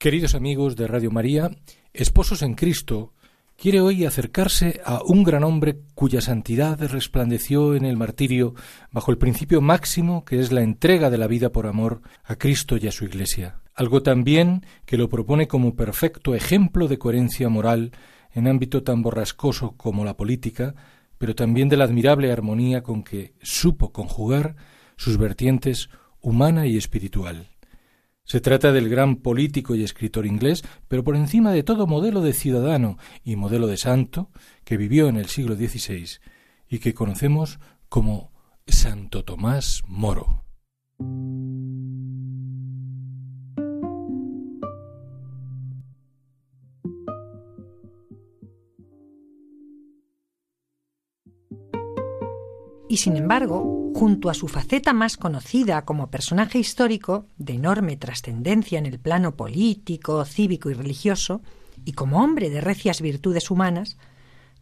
[0.00, 1.50] Queridos amigos de Radio María,
[1.92, 3.14] Esposos en Cristo
[3.56, 8.54] quiere hoy acercarse a un gran hombre cuya santidad resplandeció en el martirio
[8.92, 12.76] bajo el principio máximo que es la entrega de la vida por amor a Cristo
[12.76, 13.58] y a su Iglesia.
[13.74, 17.90] Algo también que lo propone como perfecto ejemplo de coherencia moral
[18.32, 20.76] en ámbito tan borrascoso como la política,
[21.18, 24.54] pero también de la admirable armonía con que supo conjugar
[24.96, 27.47] sus vertientes humana y espiritual.
[28.28, 32.34] Se trata del gran político y escritor inglés, pero por encima de todo modelo de
[32.34, 34.30] ciudadano y modelo de santo
[34.64, 36.18] que vivió en el siglo XVI
[36.68, 38.30] y que conocemos como
[38.66, 40.44] Santo Tomás Moro.
[52.88, 58.78] Y sin embargo, junto a su faceta más conocida como personaje histórico, de enorme trascendencia
[58.78, 61.42] en el plano político, cívico y religioso,
[61.84, 63.98] y como hombre de recias virtudes humanas,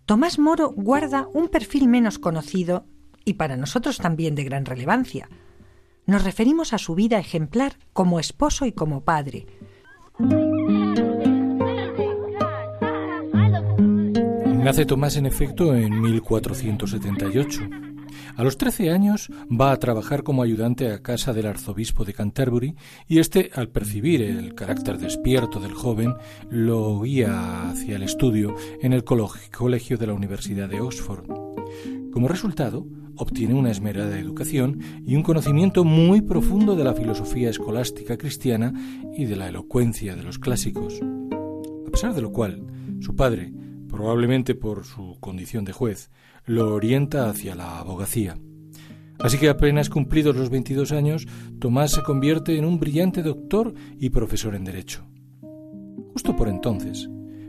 [0.07, 2.87] Tomás Moro guarda un perfil menos conocido
[3.25, 5.29] y para nosotros también de gran relevancia.
[6.07, 9.47] Nos referimos a su vida ejemplar como esposo y como padre.
[14.65, 17.96] Nace Tomás en efecto en 1478
[18.37, 22.75] a los trece años va a trabajar como ayudante a casa del arzobispo de Canterbury
[23.09, 26.15] y éste, al percibir el carácter despierto del joven,
[26.51, 31.27] lo guía hacia el estudio en el colegio de la Universidad de Oxford.
[32.13, 38.17] Como resultado, obtiene una esmerada educación y un conocimiento muy profundo de la filosofía escolástica
[38.17, 38.73] cristiana
[39.15, 41.01] y de la elocuencia de los clásicos.
[41.87, 42.67] A pesar de lo cual,
[43.01, 43.53] su padre,
[43.97, 46.11] probablemente por su condición de juez,
[46.45, 48.37] lo orienta hacia la abogacía.
[49.19, 51.27] Así que apenas cumplidos los 22 años,
[51.59, 55.07] Tomás se convierte en un brillante doctor y profesor en Derecho.
[56.13, 57.09] Justo por entonces,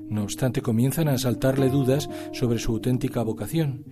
[0.10, 3.84] no obstante, comienzan a asaltarle dudas sobre su auténtica vocación.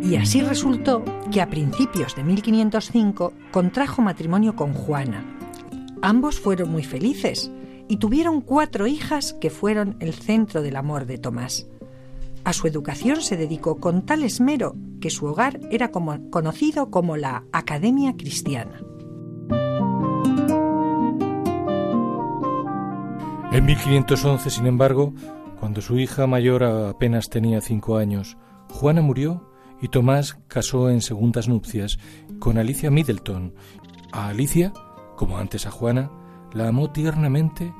[0.00, 5.24] Y así resultó que a principios de 1505 contrajo matrimonio con Juana.
[6.02, 7.50] Ambos fueron muy felices,
[7.88, 11.66] y tuvieron cuatro hijas que fueron el centro del amor de Tomás.
[12.44, 17.16] A su educación se dedicó con tal esmero que su hogar era como, conocido como
[17.16, 18.80] la Academia Cristiana.
[23.52, 25.12] En 1511, sin embargo,
[25.58, 28.36] cuando su hija mayor apenas tenía cinco años,
[28.68, 31.98] Juana murió y Tomás casó en segundas nupcias
[32.38, 33.54] con Alicia Middleton.
[34.12, 34.72] A Alicia,
[35.16, 36.10] como antes a Juana,
[36.56, 37.74] la amó tiernamente.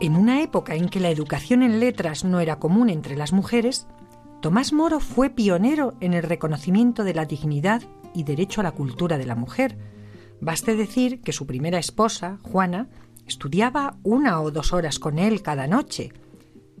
[0.00, 3.86] En una época en que la educación en letras no era común entre las mujeres,
[4.40, 7.82] Tomás Moro fue pionero en el reconocimiento de la dignidad
[8.14, 9.78] y derecho a la cultura de la mujer.
[10.40, 12.88] Baste decir que su primera esposa, Juana,
[13.26, 16.12] estudiaba una o dos horas con él cada noche,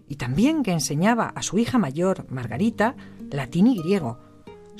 [0.08, 2.96] y también que enseñaba a su hija mayor, Margarita,
[3.30, 4.29] latín y griego,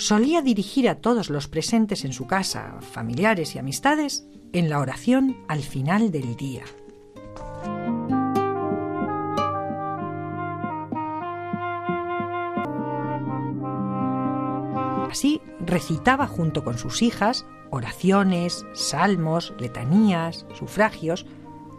[0.00, 5.36] solía dirigir a todos los presentes en su casa, familiares y amistades, en la oración
[5.46, 6.64] al final del día.
[15.10, 21.26] Así recitaba junto con sus hijas oraciones, salmos, letanías, sufragios,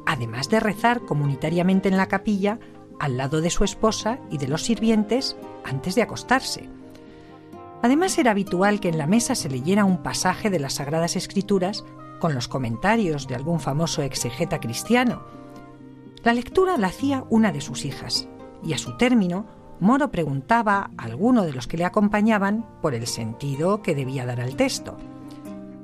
[0.05, 2.59] además de rezar comunitariamente en la capilla
[2.99, 6.80] al lado de su esposa y de los sirvientes antes de acostarse.
[7.81, 11.83] Además era habitual que en la mesa se leyera un pasaje de las Sagradas Escrituras
[12.19, 15.23] con los comentarios de algún famoso exegeta cristiano.
[16.23, 18.27] La lectura la hacía una de sus hijas,
[18.63, 19.45] y a su término,
[19.79, 24.39] Moro preguntaba a alguno de los que le acompañaban por el sentido que debía dar
[24.39, 24.97] al texto.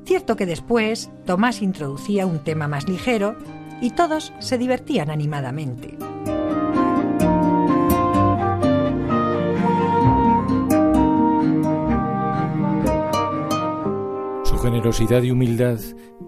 [0.06, 3.36] Cierto que después Tomás introducía un tema más ligero
[3.82, 5.98] y todos se divertían animadamente.
[14.88, 15.80] Generosidad y humildad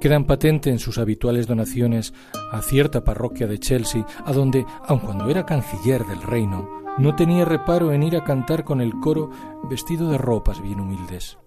[0.01, 2.13] quedan patentes en sus habituales donaciones
[2.51, 6.67] a cierta parroquia de Chelsea, a donde, aun cuando era canciller del reino,
[6.97, 9.29] no tenía reparo en ir a cantar con el coro
[9.69, 11.37] vestido de ropas bien humildes.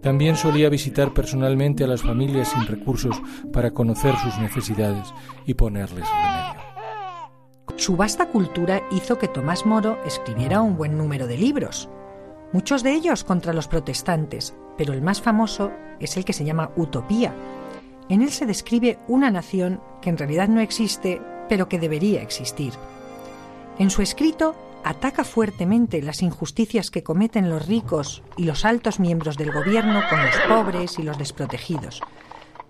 [0.00, 3.20] También solía visitar personalmente a las familias sin recursos
[3.52, 5.12] para conocer sus necesidades
[5.44, 6.62] y ponerles remedio.
[7.74, 11.88] Su vasta cultura hizo que Tomás Moro escribiera un buen número de libros,
[12.52, 16.70] muchos de ellos contra los protestantes, pero el más famoso es el que se llama
[16.76, 17.34] Utopía.
[18.08, 22.72] En él se describe una nación que en realidad no existe, pero que debería existir.
[23.78, 24.54] En su escrito
[24.84, 30.24] ataca fuertemente las injusticias que cometen los ricos y los altos miembros del gobierno con
[30.24, 32.00] los pobres y los desprotegidos,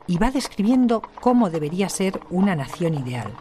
[0.06, 3.32] y va describiendo cómo debería ser una nación ideal.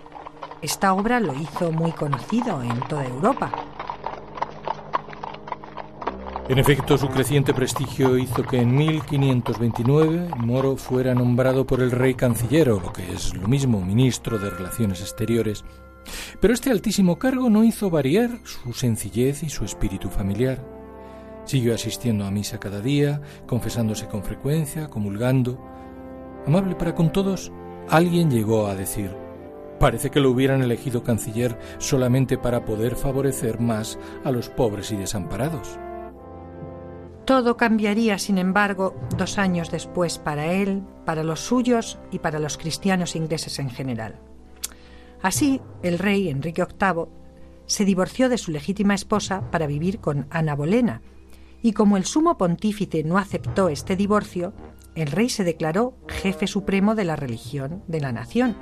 [0.61, 3.51] Esta obra lo hizo muy conocido en toda Europa.
[6.51, 12.13] En efecto, su creciente prestigio hizo que en 1529 Moro fuera nombrado por el rey
[12.13, 15.63] canciller, o lo que es lo mismo, ministro de Relaciones Exteriores,
[16.41, 20.61] pero este altísimo cargo no hizo variar su sencillez y su espíritu familiar.
[21.45, 25.57] Siguió asistiendo a misa cada día, confesándose con frecuencia, comulgando.
[26.45, 27.49] Amable para con todos,
[27.87, 29.15] alguien llegó a decir,
[29.79, 34.97] parece que lo hubieran elegido canciller solamente para poder favorecer más a los pobres y
[34.97, 35.79] desamparados.
[37.31, 42.57] Todo cambiaría, sin embargo, dos años después para él, para los suyos y para los
[42.57, 44.19] cristianos ingleses en general.
[45.21, 47.05] Así, el rey Enrique VIII
[47.67, 51.03] se divorció de su legítima esposa para vivir con Ana Bolena,
[51.61, 54.51] y como el sumo pontífice no aceptó este divorcio,
[54.95, 58.57] el rey se declaró jefe supremo de la religión de la nación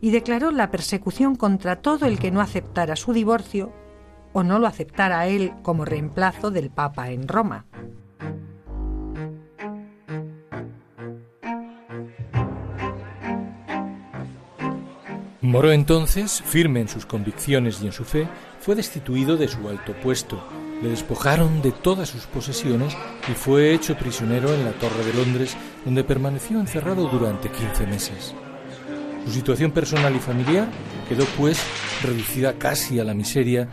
[0.00, 3.70] y declaró la persecución contra todo el que no aceptara su divorcio
[4.38, 7.66] o no lo aceptara él como reemplazo del Papa en Roma.
[15.40, 18.28] Moro entonces, firme en sus convicciones y en su fe,
[18.60, 20.38] fue destituido de su alto puesto.
[20.82, 22.94] Le despojaron de todas sus posesiones
[23.28, 28.34] y fue hecho prisionero en la Torre de Londres, donde permaneció encerrado durante 15 meses.
[29.24, 30.68] Su situación personal y familiar
[31.08, 31.58] quedó pues
[32.02, 33.68] reducida casi a la miseria,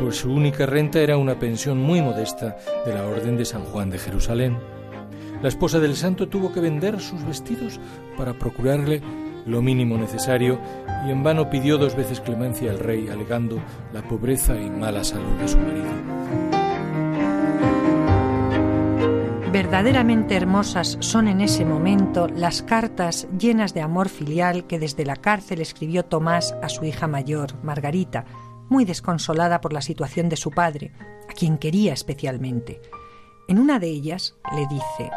[0.00, 3.90] pues su única renta era una pensión muy modesta de la Orden de San Juan
[3.90, 4.56] de Jerusalén.
[5.42, 7.78] La esposa del santo tuvo que vender sus vestidos
[8.16, 9.02] para procurarle
[9.44, 10.58] lo mínimo necesario
[11.06, 13.60] y en vano pidió dos veces clemencia al rey alegando
[13.92, 15.90] la pobreza y mala salud de su marido.
[19.52, 25.16] Verdaderamente hermosas son en ese momento las cartas llenas de amor filial que desde la
[25.16, 28.24] cárcel escribió Tomás a su hija mayor, Margarita,
[28.70, 30.92] muy desconsolada por la situación de su padre,
[31.28, 32.80] a quien quería especialmente.
[33.48, 35.10] En una de ellas le dice,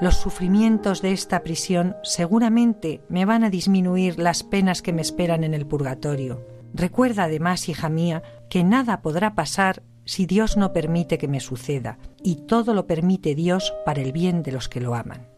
[0.00, 5.44] los sufrimientos de esta prisión seguramente me van a disminuir las penas que me esperan
[5.44, 6.44] en el purgatorio.
[6.72, 11.98] Recuerda además, hija mía, que nada podrá pasar si Dios no permite que me suceda,
[12.22, 15.28] y todo lo permite Dios para el bien de los que lo aman.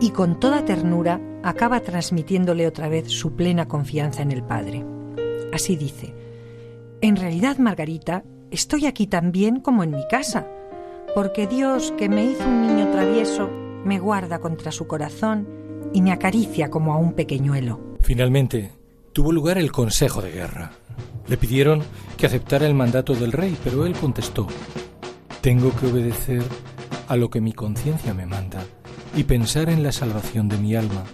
[0.00, 4.84] Y con toda ternura acaba transmitiéndole otra vez su plena confianza en el Padre.
[5.52, 6.14] Así dice,
[7.00, 10.46] En realidad, Margarita, estoy aquí tan bien como en mi casa,
[11.14, 13.50] porque Dios, que me hizo un niño travieso,
[13.84, 15.46] me guarda contra su corazón
[15.92, 17.80] y me acaricia como a un pequeñuelo.
[18.00, 18.72] Finalmente,
[19.12, 20.72] tuvo lugar el Consejo de Guerra.
[21.28, 21.82] Le pidieron
[22.16, 24.46] que aceptara el mandato del rey, pero él contestó,
[25.40, 26.42] tengo que obedecer
[27.08, 28.64] a lo que mi conciencia me manda
[29.14, 31.04] y pensar en la salvación de mi alma.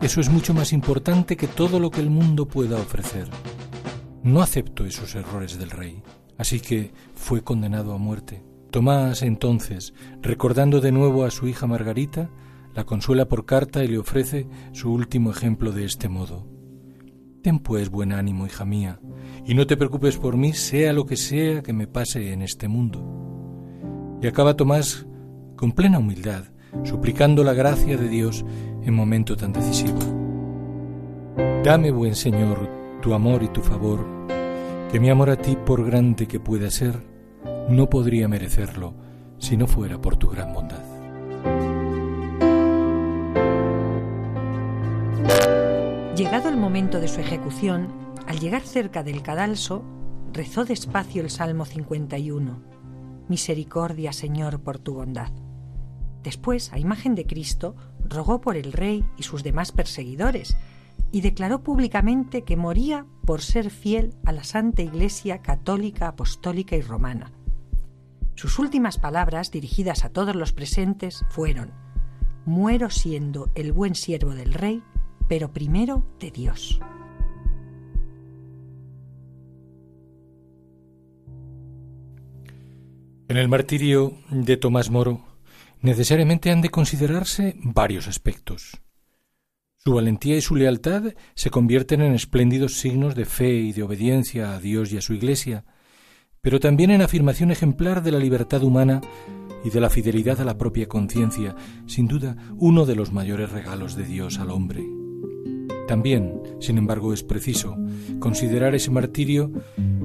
[0.00, 3.28] Eso es mucho más importante que todo lo que el mundo pueda ofrecer.
[4.26, 6.02] No acepto esos errores del rey,
[6.36, 8.42] así que fue condenado a muerte.
[8.72, 12.28] Tomás, entonces, recordando de nuevo a su hija Margarita,
[12.74, 16.44] la consuela por carta y le ofrece su último ejemplo de este modo.
[17.40, 18.98] Ten pues buen ánimo, hija mía,
[19.44, 22.66] y no te preocupes por mí, sea lo que sea que me pase en este
[22.66, 24.18] mundo.
[24.20, 25.06] Y acaba Tomás
[25.54, 26.46] con plena humildad,
[26.82, 28.44] suplicando la gracia de Dios
[28.82, 30.00] en momento tan decisivo.
[31.62, 32.68] Dame, buen Señor,
[33.00, 34.15] tu amor y tu favor,
[34.90, 37.02] que mi amor a ti, por grande que pueda ser,
[37.68, 38.94] no podría merecerlo
[39.38, 40.82] si no fuera por tu gran bondad.
[46.16, 47.88] Llegado el momento de su ejecución,
[48.26, 49.84] al llegar cerca del cadalso,
[50.32, 52.62] rezó despacio el Salmo 51.
[53.28, 55.30] Misericordia, Señor, por tu bondad.
[56.22, 60.56] Después, a imagen de Cristo, rogó por el rey y sus demás perseguidores,
[61.16, 66.82] y declaró públicamente que moría por ser fiel a la Santa Iglesia católica, apostólica y
[66.82, 67.32] romana.
[68.34, 71.72] Sus últimas palabras, dirigidas a todos los presentes, fueron,
[72.44, 74.82] muero siendo el buen siervo del rey,
[75.26, 76.82] pero primero de Dios.
[83.28, 85.22] En el martirio de Tomás Moro
[85.80, 88.82] necesariamente han de considerarse varios aspectos.
[89.86, 94.52] Su valentía y su lealtad se convierten en espléndidos signos de fe y de obediencia
[94.52, 95.64] a Dios y a su Iglesia,
[96.40, 99.00] pero también en afirmación ejemplar de la libertad humana
[99.64, 101.54] y de la fidelidad a la propia conciencia,
[101.86, 104.84] sin duda uno de los mayores regalos de Dios al hombre.
[105.86, 107.76] También, sin embargo, es preciso
[108.18, 109.52] considerar ese martirio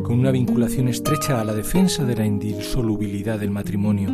[0.03, 4.11] con una vinculación estrecha a la defensa de la indisolubilidad del matrimonio.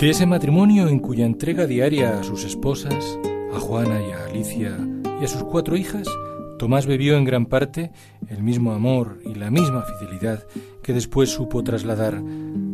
[0.00, 3.20] De ese matrimonio en cuya entrega diaria a sus esposas,
[3.52, 4.76] a Juana y a Alicia
[5.20, 6.08] y a sus cuatro hijas,
[6.58, 7.90] Tomás bebió en gran parte
[8.28, 10.46] el mismo amor y la misma fidelidad
[10.82, 12.22] que después supo trasladar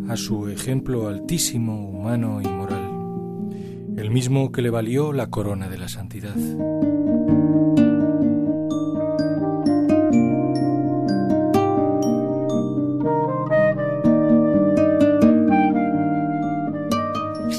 [0.09, 5.79] a su ejemplo altísimo, humano y moral, el mismo que le valió la corona de
[5.79, 6.37] la santidad.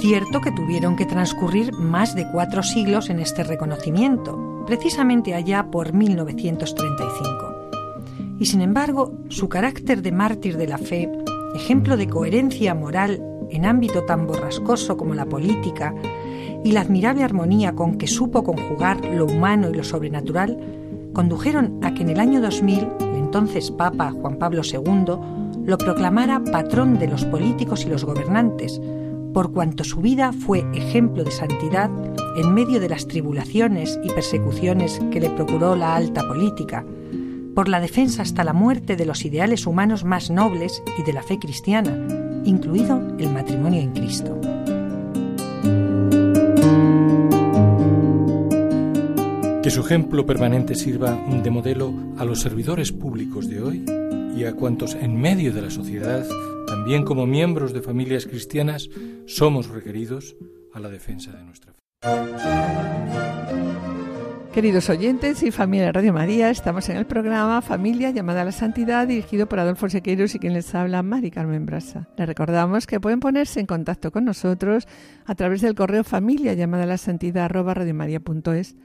[0.02, 5.92] Cierto que tuvieron que transcurrir más de cuatro siglos en este reconocimiento, precisamente allá por
[5.92, 8.38] 1935.
[8.40, 11.12] Y sin embargo, su carácter de mártir de la fe,
[11.54, 15.94] ejemplo de coherencia moral en ámbito tan borrascoso como la política,
[16.64, 20.58] y la admirable armonía con que supo conjugar lo humano y lo sobrenatural,
[21.12, 26.42] condujeron a que en el año 2000 el entonces Papa Juan Pablo II lo proclamara
[26.52, 28.82] patrón de los políticos y los gobernantes,
[29.34, 31.90] por cuanto su vida fue ejemplo de santidad
[32.36, 36.86] en medio de las tribulaciones y persecuciones que le procuró la alta política,
[37.54, 41.24] por la defensa hasta la muerte de los ideales humanos más nobles y de la
[41.24, 41.92] fe cristiana,
[42.46, 44.40] incluido el matrimonio en Cristo.
[49.62, 53.86] Que su ejemplo permanente sirva de modelo a los servidores públicos de hoy
[54.36, 56.26] y a cuantos en medio de la sociedad,
[56.90, 58.90] también como miembros de familias cristianas,
[59.28, 60.36] somos requeridos
[60.74, 61.80] a la defensa de nuestra fe.
[64.52, 68.52] Queridos oyentes y familia de Radio María, estamos en el programa Familia llamada a la
[68.52, 72.10] Santidad, dirigido por Adolfo Sequeiros y quien les habla, Mari Carmen Brasa.
[72.18, 74.88] Les recordamos que pueden ponerse en contacto con nosotros
[75.28, 78.76] a través del correo familia llamada a la santidad arroba radiomaria.es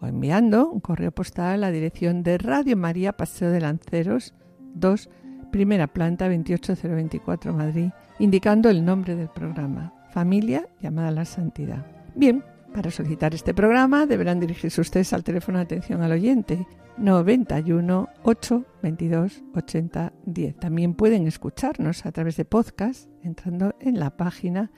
[0.00, 4.34] o enviando un correo postal a la dirección de Radio María Paseo de Lanceros
[4.74, 5.08] 2,
[5.52, 11.86] primera planta 28024 Madrid, indicando el nombre del programa, Familia llamada a la Santidad.
[12.16, 12.42] Bien,
[12.74, 18.64] para solicitar este programa deberán dirigirse ustedes al teléfono de atención al oyente 91 8
[18.82, 20.56] 22 80 10.
[20.56, 24.70] También pueden escucharnos a través de podcast entrando en la página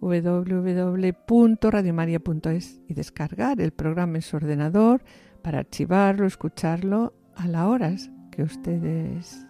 [0.00, 5.04] www.radiomaria.es y descargar el programa en su ordenador
[5.42, 9.45] para archivarlo, escucharlo a las horas que ustedes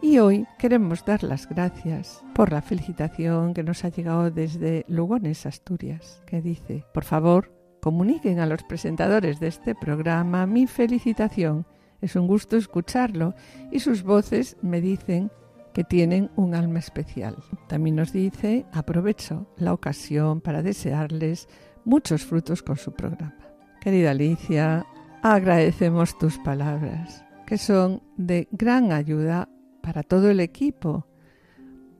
[0.00, 5.46] Y hoy queremos dar las gracias por la felicitación que nos ha llegado desde Lugones,
[5.46, 11.66] Asturias, que dice, por favor, comuniquen a los presentadores de este programa mi felicitación.
[12.00, 13.34] Es un gusto escucharlo
[13.70, 15.30] y sus voces me dicen
[15.72, 17.36] que tienen un alma especial.
[17.68, 21.48] También nos dice, aprovecho la ocasión para desearles
[21.84, 23.38] muchos frutos con su programa.
[23.80, 24.86] Querida Alicia,
[25.22, 29.48] agradecemos tus palabras, que son de gran ayuda
[29.82, 31.06] para todo el equipo,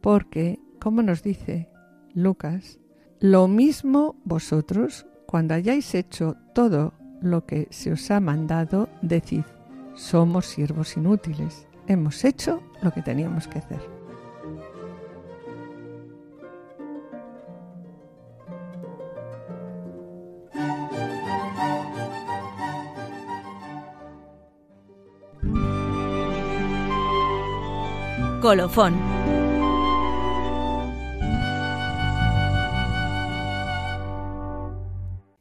[0.00, 1.68] porque, como nos dice
[2.14, 2.78] Lucas,
[3.20, 9.44] lo mismo vosotros, cuando hayáis hecho todo lo que se os ha mandado, decid,
[9.94, 13.91] somos siervos inútiles, hemos hecho lo que teníamos que hacer.
[28.42, 28.94] Colofón.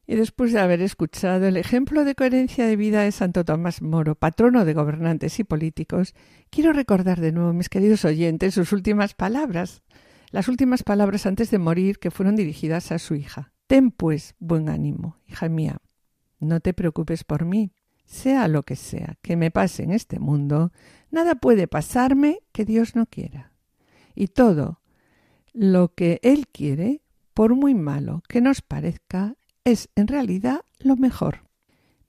[0.06, 4.14] Y después de haber escuchado el ejemplo de coherencia de vida de Santo Tomás Moro,
[4.14, 6.14] patrono de gobernantes y políticos,
[6.52, 9.82] quiero recordar de nuevo, mis queridos oyentes, sus últimas palabras,
[10.30, 13.52] las últimas palabras antes de morir que fueron dirigidas a su hija.
[13.66, 15.78] Ten pues buen ánimo, hija mía,
[16.40, 17.72] no te preocupes por mí,
[18.12, 20.72] sea lo que sea que me pase en este mundo,
[21.12, 23.54] nada puede pasarme que Dios no quiera.
[24.14, 24.82] Y todo
[25.54, 27.02] lo que Él quiere,
[27.34, 31.44] por muy malo que nos parezca, es en realidad lo mejor.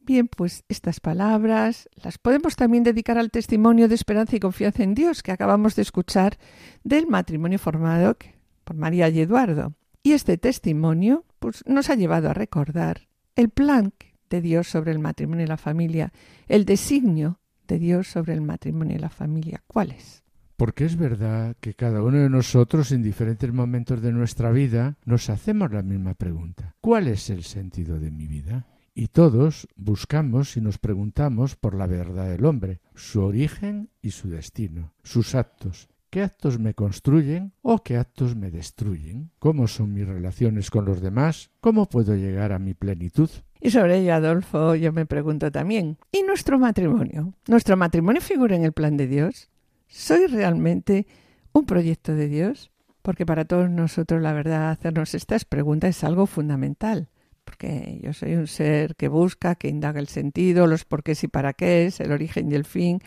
[0.01, 4.95] Bien, pues estas palabras las podemos también dedicar al testimonio de esperanza y confianza en
[4.95, 6.37] Dios que acabamos de escuchar
[6.83, 8.17] del matrimonio formado
[8.65, 9.75] por María y Eduardo.
[10.03, 13.03] Y este testimonio pues nos ha llevado a recordar
[13.37, 13.93] el plan
[14.33, 16.13] de Dios sobre el matrimonio y la familia,
[16.49, 19.63] el designio de Dios sobre el matrimonio y la familia.
[19.67, 20.23] ¿Cuál es?
[20.57, 25.29] Porque es verdad que cada uno de nosotros en diferentes momentos de nuestra vida nos
[25.29, 26.75] hacemos la misma pregunta.
[26.81, 28.67] ¿Cuál es el sentido de mi vida?
[28.95, 34.29] Y todos buscamos y nos preguntamos por la verdad del hombre, su origen y su
[34.29, 35.89] destino, sus actos.
[36.11, 39.31] ¿Qué actos me construyen o qué actos me destruyen?
[39.39, 41.51] ¿Cómo son mis relaciones con los demás?
[41.61, 43.31] ¿Cómo puedo llegar a mi plenitud?
[43.65, 47.33] Y sobre ello, Adolfo, yo me pregunto también, ¿y nuestro matrimonio?
[47.47, 49.49] ¿Nuestro matrimonio figura en el plan de Dios?
[49.87, 51.07] ¿Soy realmente
[51.53, 52.73] un proyecto de Dios?
[53.03, 57.09] Porque para todos nosotros, la verdad, hacernos estas preguntas es algo fundamental
[57.45, 61.53] porque yo soy un ser que busca, que indaga el sentido, los porqués y para
[61.53, 63.01] qué es, el origen y el fin,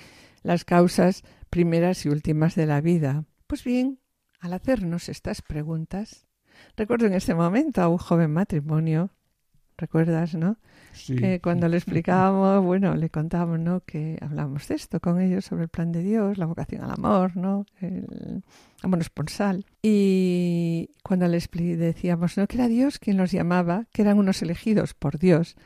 [0.43, 3.26] las causas primeras y últimas de la vida.
[3.47, 3.99] Pues bien,
[4.39, 6.26] al hacernos estas preguntas,
[6.76, 9.10] recuerdo en ese momento a un joven matrimonio
[9.78, 10.57] ¿Recuerdas, no?
[10.93, 11.17] Sí.
[11.17, 13.82] Que cuando le explicábamos, bueno, le contábamos, ¿no?
[13.82, 17.36] Que hablábamos de esto con ellos sobre el plan de Dios, la vocación al amor,
[17.36, 17.65] ¿no?
[17.82, 18.43] El
[18.82, 19.65] amor esponsal.
[19.82, 22.47] Y cuando les decíamos, ¿no?
[22.47, 25.57] Que era Dios quien los llamaba, que eran unos elegidos por Dios.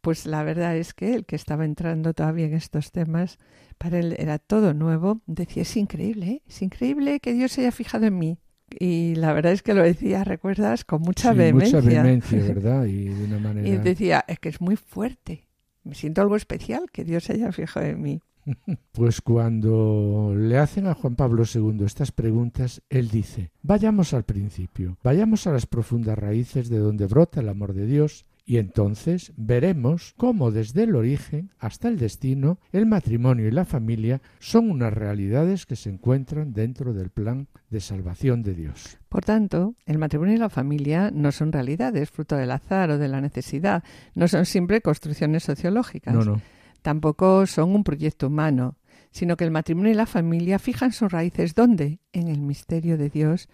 [0.00, 3.38] Pues la verdad es que el que estaba entrando todavía en estos temas,
[3.78, 5.20] para él era todo nuevo.
[5.26, 6.42] Decía, es increíble, ¿eh?
[6.46, 8.38] es increíble que Dios se haya fijado en mí
[8.70, 11.80] y la verdad es que lo decía, recuerdas, con mucha Sí, vehemencia.
[11.80, 12.84] mucha vehemencia, ¿verdad?
[12.86, 13.68] Y de una manera...
[13.68, 15.46] Y decía, es que es muy fuerte.
[15.84, 18.20] Me siento algo especial que Dios haya fijado en mí.
[18.92, 24.96] Pues cuando le hacen a Juan Pablo II estas preguntas, él dice, vayamos al principio,
[25.02, 30.14] vayamos a las profundas raíces de donde brota el amor de Dios y entonces veremos
[30.16, 35.66] cómo desde el origen hasta el destino el matrimonio y la familia son unas realidades
[35.66, 38.98] que se encuentran dentro del plan de salvación de Dios.
[39.08, 43.08] Por tanto, el matrimonio y la familia no son realidades fruto del azar o de
[43.08, 43.82] la necesidad,
[44.14, 46.40] no son siempre construcciones sociológicas, No, no.
[46.82, 48.78] tampoco son un proyecto humano,
[49.10, 51.98] sino que el matrimonio y la familia fijan sus raíces ¿dónde?
[52.12, 53.48] En el misterio de Dios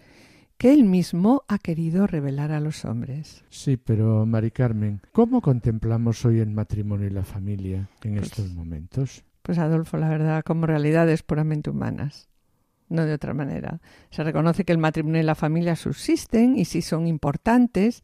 [0.63, 3.43] que él mismo ha querido revelar a los hombres.
[3.49, 8.49] Sí, pero Mari Carmen, ¿cómo contemplamos hoy el matrimonio y la familia en Pues- estos
[8.53, 9.25] momentos?
[9.41, 12.29] Pues Adolfo, la verdad, como realidades puramente humanas,
[12.87, 13.81] no de otra manera.
[14.09, 18.01] Se reconoce que el matrimonio y la familia subsisten y sí son importantes,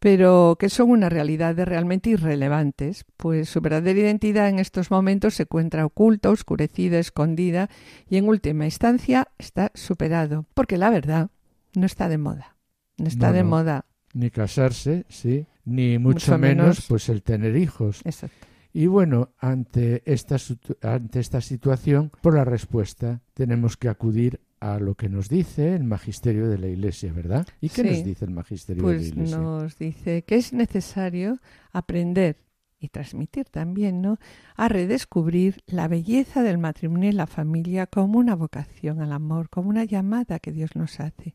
[0.00, 5.44] pero que son unas realidades realmente irrelevantes, pues su verdadera identidad en estos momentos se
[5.44, 7.70] encuentra oculta, oscurecida, escondida
[8.10, 11.30] y en última instancia está superado, porque la verdad
[11.74, 12.56] no está de moda.
[12.98, 13.48] No está No, de no.
[13.50, 13.84] moda.
[14.12, 16.86] Ni casarse, sí, ni mucho, Mucho menos, menos.
[16.88, 18.00] pues el tener hijos.
[18.04, 18.46] Exacto.
[18.72, 20.36] Y bueno, ante esta,
[20.82, 25.84] ante esta situación, por la respuesta, tenemos que acudir a lo que nos dice el
[25.84, 27.46] magisterio de la Iglesia, ¿verdad?
[27.60, 27.88] ¿Y qué Sí.
[27.90, 29.36] nos dice el magisterio de la Pues Iglesia?
[29.38, 31.38] nos dice que es necesario
[31.72, 32.36] aprender
[32.84, 34.18] y transmitir también, ¿no?
[34.56, 39.70] A redescubrir la belleza del matrimonio y la familia como una vocación al amor, como
[39.70, 41.34] una llamada que Dios nos hace.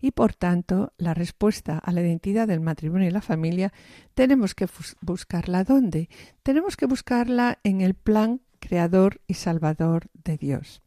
[0.00, 3.72] Y por tanto, la respuesta a la identidad del matrimonio y la familia
[4.14, 4.68] tenemos que
[5.00, 6.08] buscarla ¿dónde?
[6.42, 10.82] Tenemos que buscarla en el plan creador y salvador de Dios.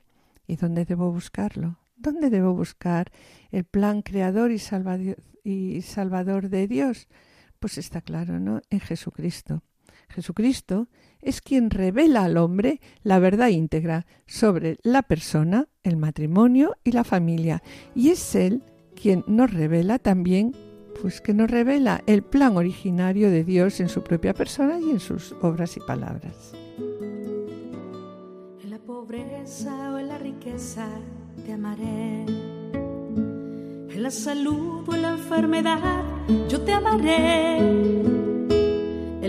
[0.48, 1.80] ¿Y dónde debo buscarlo?
[1.96, 3.12] ¿Dónde debo buscar
[3.52, 4.60] el plan creador y
[5.82, 7.08] salvador de Dios?
[7.60, 8.62] Pues está claro, ¿no?
[8.70, 9.64] En Jesucristo.
[10.10, 10.88] Jesucristo
[11.22, 17.04] es quien revela al hombre la verdad íntegra sobre la persona, el matrimonio y la
[17.04, 17.62] familia.
[17.96, 18.64] Y es Él
[18.96, 20.56] quien nos revela también,
[21.02, 25.00] pues que nos revela el plan originario de Dios en su propia persona y en
[25.00, 26.54] sus obras y palabras.
[28.62, 30.88] En la pobreza o en la riqueza
[31.46, 32.26] te amaré.
[33.90, 36.04] En la salud o en la enfermedad
[36.50, 38.29] yo te amaré.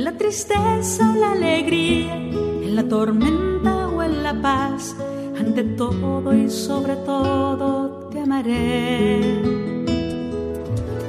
[0.00, 4.96] En la tristeza o la alegría, en la tormenta o en la paz,
[5.38, 9.20] ante todo y sobre todo te amaré.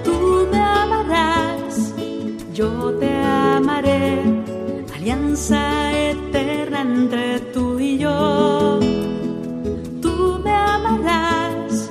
[0.03, 1.93] Tú me amarás,
[2.53, 4.23] yo te amaré,
[4.93, 5.61] alianza
[5.97, 8.77] eterna entre tú y yo.
[10.01, 11.89] Tú me amarás,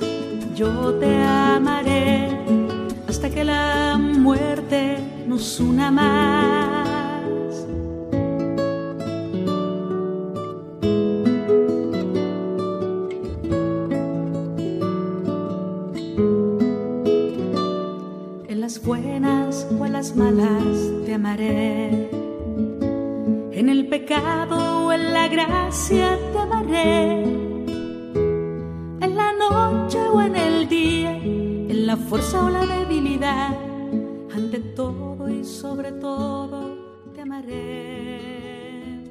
[0.54, 2.28] yo te amaré,
[3.08, 6.69] hasta que la muerte nos una más.
[20.00, 22.08] Las malas te amaré.
[23.52, 27.22] En el pecado o en la gracia te amaré.
[29.04, 33.54] En la noche o en el día, en la fuerza o la debilidad,
[34.34, 36.58] ante todo y sobre todo
[37.12, 39.04] te amaré.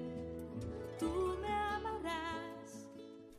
[1.00, 2.88] Tú me amarás.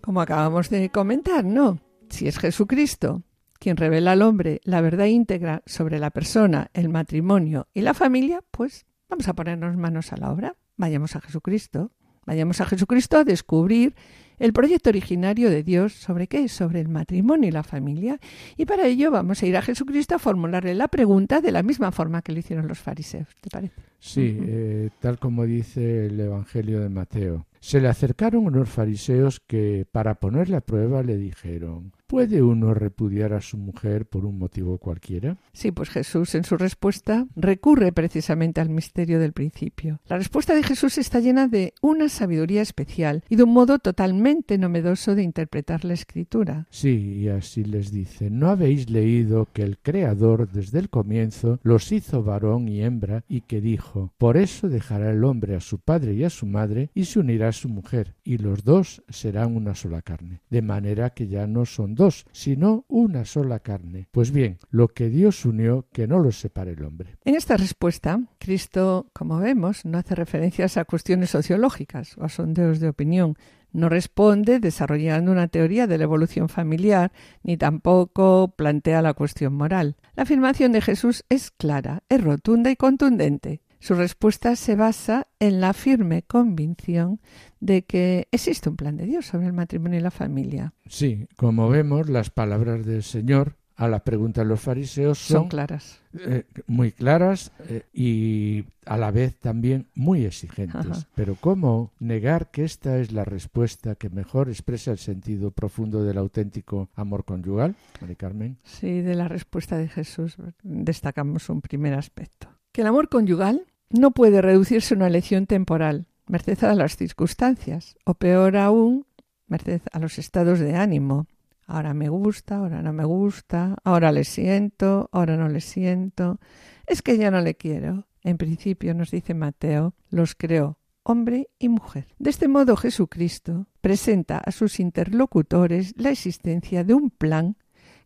[0.01, 1.81] Como acabamos de comentar, ¿no?
[2.11, 3.25] Si es Jesucristo
[3.61, 8.43] quien revela al hombre la verdad íntegra sobre la persona, el matrimonio y la familia,
[8.51, 10.57] pues vamos a ponernos manos a la obra.
[10.77, 11.93] Vayamos a Jesucristo.
[12.27, 13.95] Vayamos a Jesucristo a descubrir
[14.39, 18.19] el proyecto originario de Dios sobre qué es, sobre el matrimonio y la familia.
[18.57, 21.93] Y para ello vamos a ir a Jesucristo a formularle la pregunta de la misma
[21.93, 23.29] forma que lo hicieron los fariseos.
[23.41, 23.75] ¿Te parece?
[23.99, 27.47] Sí, eh, tal como dice el Evangelio de Mateo.
[27.61, 33.33] Se le acercaron unos fariseos que, para ponerle a prueba, le dijeron ¿Puede uno repudiar
[33.35, 35.37] a su mujer por un motivo cualquiera?
[35.53, 40.01] Sí, pues Jesús en su respuesta recurre precisamente al misterio del principio.
[40.09, 44.59] La respuesta de Jesús está llena de una sabiduría especial y de un modo totalmente
[44.59, 46.67] novedoso de interpretar la escritura.
[46.71, 51.93] Sí, y así les dice, ¿no habéis leído que el Creador desde el comienzo los
[51.93, 56.15] hizo varón y hembra y que dijo, por eso dejará el hombre a su padre
[56.15, 59.77] y a su madre y se unirá a su mujer, y los dos serán una
[59.77, 64.09] sola carne, de manera que ya no son dos, sino una sola carne.
[64.11, 67.19] Pues bien, lo que Dios unió, que no lo separe el hombre.
[67.27, 72.81] En esta respuesta, Cristo, como vemos, no hace referencias a cuestiones sociológicas o a sondeos
[72.81, 73.37] de opinión,
[73.73, 79.97] no responde desarrollando una teoría de la evolución familiar, ni tampoco plantea la cuestión moral.
[80.17, 83.61] La afirmación de Jesús es clara, es rotunda y contundente.
[83.81, 87.19] Su respuesta se basa en la firme convicción
[87.61, 90.75] de que existe un plan de Dios sobre el matrimonio y la familia.
[90.87, 95.49] Sí, como vemos, las palabras del Señor a la pregunta de los fariseos Son, son,
[95.49, 96.01] claras.
[96.13, 100.75] eh, muy claras eh, y a la vez también muy exigentes.
[100.75, 101.07] Ajá.
[101.15, 106.19] Pero ¿cómo negar que esta es la respuesta que mejor expresa el sentido profundo del
[106.19, 107.75] auténtico amor conyugal?
[108.03, 108.59] Mari Carmen.
[108.65, 112.49] Sí, de la respuesta de Jesús destacamos un primer aspecto.
[112.73, 117.97] Que el amor conyugal no puede reducirse a una elección temporal, merced a las circunstancias,
[118.05, 119.07] o peor aún,
[119.49, 121.27] merced a los estados de ánimo.
[121.67, 126.41] Ahora me gusta, ahora no me gusta, ahora le siento, ahora no le siento.
[126.87, 128.07] Es que ya no le quiero.
[128.23, 132.07] En principio, nos dice Mateo, los creó hombre y mujer.
[132.19, 137.57] De este modo, Jesucristo presenta a sus interlocutores la existencia de un plan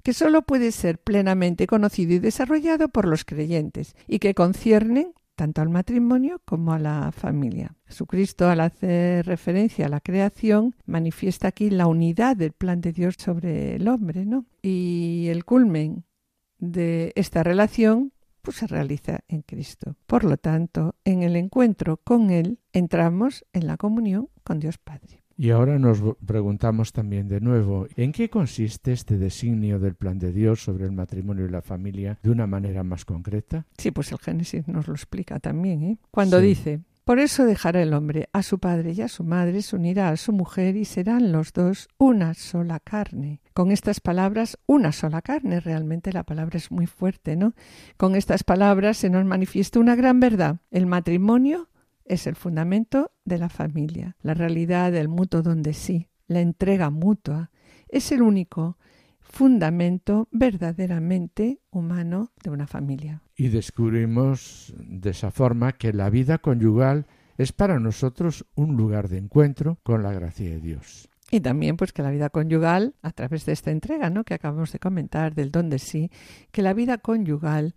[0.05, 5.63] que sólo puede ser plenamente conocido y desarrollado por los creyentes y que conciernen tanto
[5.63, 7.75] al matrimonio como a la familia.
[7.87, 13.17] Jesucristo, al hacer referencia a la creación, manifiesta aquí la unidad del plan de Dios
[13.19, 14.45] sobre el hombre, ¿no?
[14.63, 16.05] Y el culmen
[16.59, 19.97] de esta relación pues se realiza en Cristo.
[20.07, 25.24] Por lo tanto, en el encuentro con Él entramos en la comunión con Dios Padre.
[25.37, 30.33] Y ahora nos preguntamos también de nuevo, ¿en qué consiste este designio del plan de
[30.33, 33.67] Dios sobre el matrimonio y la familia de una manera más concreta?
[33.77, 35.99] Sí, pues el Génesis nos lo explica también, ¿eh?
[36.13, 36.47] Cuando Sí.
[36.47, 40.09] dice, por eso dejará el hombre a su padre y a su madre, se unirá
[40.11, 43.41] a su mujer y serán los dos una sola carne.
[43.55, 47.55] Con estas palabras, una sola carne, realmente la palabra es muy fuerte, ¿no?
[47.97, 50.59] Con estas palabras se nos manifiesta una gran verdad.
[50.71, 51.69] El matrimonio
[52.05, 57.51] es el fundamento de la familia, la realidad del mutuo donde sí, la entrega mutua,
[57.89, 58.79] es el único
[59.21, 63.23] fundamento verdaderamente humano de una familia.
[63.37, 69.19] Y descubrimos de esa forma que la vida conyugal es para nosotros un lugar de
[69.19, 71.09] encuentro con la gracia de Dios.
[71.31, 74.25] Y también pues que la vida conyugal, a través de esta entrega, ¿no?
[74.25, 76.11] que acabamos de comentar del don de sí,
[76.53, 77.75] que la vida conyugal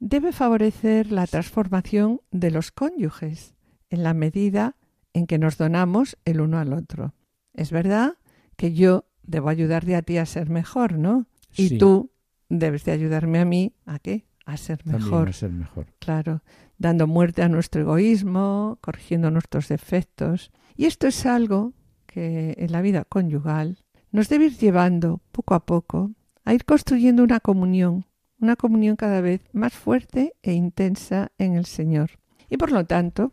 [0.00, 3.53] debe favorecer la transformación de los cónyuges
[3.94, 4.76] en la medida
[5.12, 7.14] en que nos donamos el uno al otro.
[7.52, 8.14] Es verdad
[8.56, 11.26] que yo debo ayudarte a ti a ser mejor, ¿no?
[11.56, 11.78] Y Sí.
[11.78, 12.10] tú
[12.48, 14.26] debes de ayudarme a mí a qué?
[14.44, 15.28] A ser También mejor.
[15.28, 15.86] a ser mejor.
[16.00, 16.42] Claro,
[16.76, 20.50] dando muerte a nuestro egoísmo, corrigiendo nuestros defectos.
[20.76, 21.72] Y esto es algo
[22.06, 23.78] que en la vida conyugal
[24.12, 26.10] nos debe ir llevando poco a poco
[26.44, 28.04] a ir construyendo una comunión,
[28.38, 32.10] una comunión cada vez más fuerte e intensa en el Señor.
[32.50, 33.32] Y por lo tanto,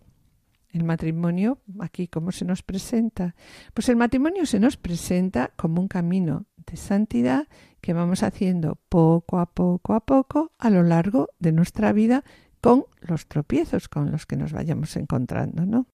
[0.71, 3.35] el matrimonio, aquí cómo se nos presenta,
[3.73, 7.47] pues el matrimonio se nos presenta como un camino de santidad
[7.81, 12.23] que vamos haciendo poco a poco a poco a lo largo de nuestra vida
[12.61, 15.87] con los tropiezos con los que nos vayamos encontrando, ¿no?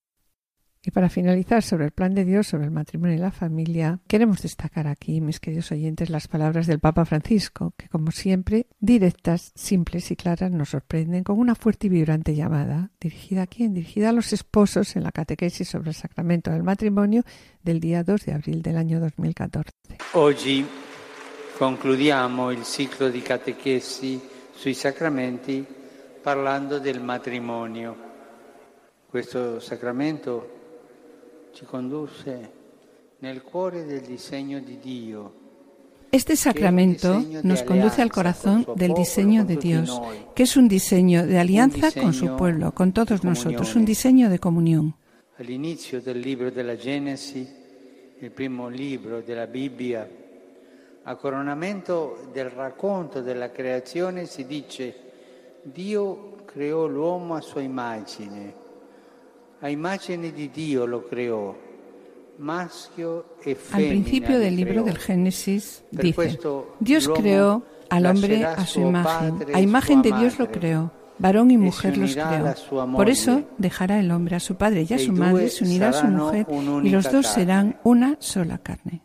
[0.88, 4.42] Y para finalizar sobre el plan de Dios, sobre el matrimonio y la familia, queremos
[4.42, 10.10] destacar aquí, mis queridos oyentes, las palabras del Papa Francisco, que como siempre, directas, simples
[10.12, 13.74] y claras, nos sorprenden con una fuerte y vibrante llamada, dirigida a quién?
[13.74, 17.24] Dirigida a los esposos en la catequesis sobre el sacramento del matrimonio
[17.62, 19.74] del día 2 de abril del año 2014.
[20.14, 20.66] Oggi
[21.58, 24.22] concludiamo il ciclo di catechesi
[24.56, 25.66] sui sacramenti
[26.22, 28.06] parlando del matrimonio.
[29.10, 30.56] Questo sacramento
[31.54, 32.52] ci conduce
[33.20, 35.46] nel cuore del disegno di Dio
[36.10, 40.02] este sacramento nos conduce al corazón del diseño de Dios,
[40.34, 44.40] que es un diseño de alianza con su pueblo, con todos nosotros, un diseño de
[44.40, 44.96] comunión.
[45.38, 47.50] Al inicio del libro de la Génesis,
[48.22, 50.08] el primo libro de la Biblia,
[51.04, 54.96] a coronamento del racconto della creazione si dice
[55.62, 58.54] Dio creò l'uomo a sua immagine,
[59.62, 61.66] a immagine di Dio lo creò
[62.40, 62.70] al
[63.72, 66.40] principio del libro del Génesis dice,
[66.80, 71.58] Dios creó al hombre a su imagen, a imagen de Dios lo creó, varón y
[71.58, 72.54] mujer los creó.
[72.96, 75.94] Por eso dejará el hombre a su padre y a su madre, se unirá a
[75.94, 76.46] su mujer
[76.84, 79.02] y los dos serán una sola carne.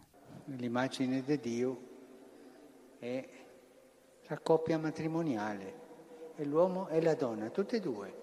[0.58, 1.76] La imagen de Dios
[3.00, 3.24] es
[4.28, 5.58] la coppia matrimonial,
[6.38, 8.14] el hombre y la donna, tutti e due,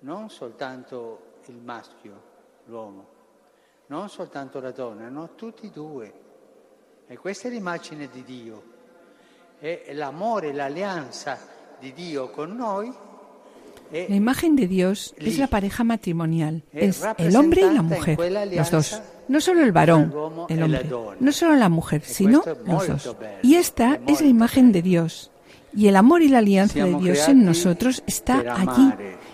[0.00, 2.22] non soltanto il maschio,
[2.66, 3.16] l'uomo
[3.88, 6.12] non soltanto la donna, no, tutti e due.
[7.06, 8.62] E questa è l'immagine di Dio.
[9.60, 11.38] E l'amore, l'alleanza
[11.80, 12.92] di Dio con noi
[13.90, 18.18] La imagen de Dios es la pareja matrimonial, es el hombre y la mujer,
[18.54, 19.00] los dos.
[19.28, 20.12] No solo el varón,
[20.50, 23.16] el hombre, no solo la mujer, sino los dos.
[23.42, 25.30] Y esta es la imagen de Dios.
[25.74, 28.92] Y el amor y la alianza de Dios en nosotros está allí,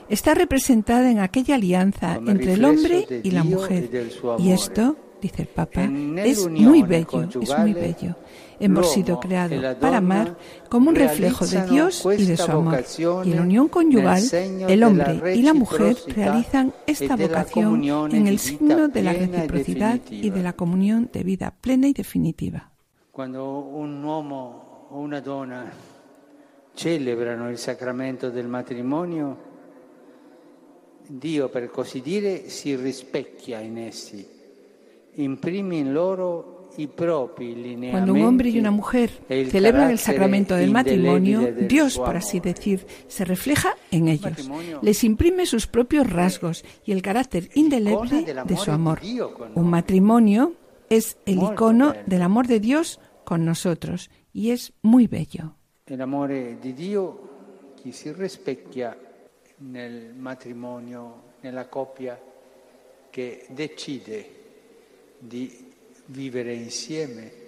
[0.09, 3.91] está representada en aquella alianza entre el hombre y la mujer.
[4.39, 5.89] Y esto, dice el Papa,
[6.25, 8.17] es muy bello, es muy bello.
[8.61, 10.37] Hemos sido creados para amar
[10.69, 12.85] como un reflejo de Dios y de su amor.
[12.99, 17.83] Y en la unión conyugal, el hombre y la mujer realizan esta vocación
[18.13, 22.71] en el signo de la reciprocidad y de la comunión de vida plena y definitiva.
[23.11, 25.73] Cuando un uomo o una donna
[26.75, 29.44] celebrano il sacramento del matrimonio,
[31.07, 34.27] Dio, per così dire, si rispecchia in essi,
[35.15, 37.91] imprime in loro i propri lineamenti.
[37.91, 42.87] Cuando un hombre y una mujer celebran el sacramento del matrimonio, Dios, por así decir,
[43.07, 44.49] se refleja en ellos.
[44.83, 49.01] Les imprime sus propios rasgos y el carácter indeleble de su amor.
[49.55, 50.55] Un matrimonio
[50.89, 55.55] es el icono del amor de Dios con nosotros y es muy bello.
[55.87, 57.15] El amor de Dios
[57.83, 58.97] que se rispecchia
[59.71, 62.21] nel matrimonio, nella coppia
[63.11, 64.31] che decide
[65.19, 65.73] di
[66.07, 67.43] vivere insieme.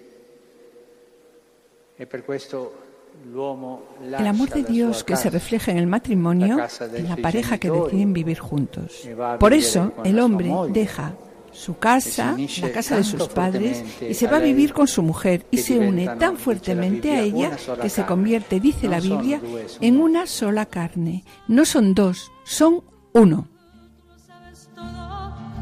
[1.95, 2.85] E per questo
[3.23, 6.57] el amor de Dios que se refleja en el matrimonio,
[6.93, 9.05] en la pareja que deciden vivir juntos.
[9.05, 11.15] E Por eso el hombre deja
[11.57, 15.45] su casa, la casa de sus padres, y se va a vivir con su mujer
[15.49, 19.41] y se une tan fuertemente a ella que se convierte, dice la Biblia,
[19.81, 21.23] en una sola carne.
[21.47, 22.83] No son dos, son
[23.13, 23.47] uno.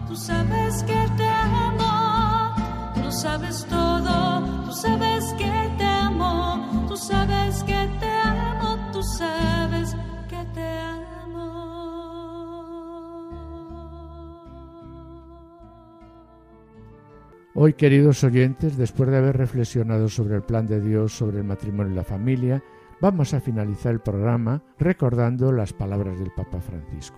[0.07, 2.55] Tú sabes que te amo,
[3.01, 5.14] tú sabes todo, tú sabes
[17.57, 21.93] Hoy, queridos oyentes, después de haber reflexionado sobre el plan de Dios, sobre el matrimonio
[21.93, 22.61] y la familia,
[22.99, 27.15] vamos a finalizar el programa recordando las palabras del Papa Francisco.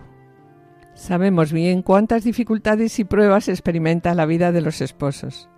[0.93, 5.49] Sabemos bien cuántas dificultades y pruebas experimenta la vida de los esposos.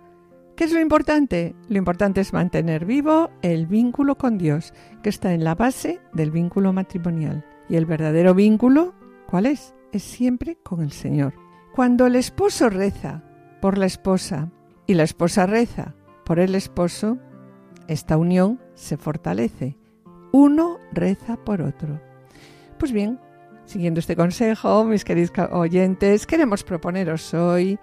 [0.56, 1.54] ¿Qué es lo importante?
[1.68, 4.72] Lo importante es mantener vivo el vínculo con Dios,
[5.02, 7.44] que está en la base del vínculo matrimonial.
[7.68, 8.94] Y el verdadero vínculo,
[9.26, 9.74] ¿cuál es?
[9.92, 11.34] Es siempre con el Señor.
[11.74, 13.22] Cuando el esposo reza
[13.60, 14.50] por la esposa,
[14.90, 17.16] y la esposa reza por el esposo,
[17.86, 19.78] esta unión se fortalece.
[20.32, 22.00] Uno reza por otro.
[22.76, 23.20] Pues bien,
[23.66, 27.78] siguiendo este consejo, mis queridos oyentes, queremos proponeros hoy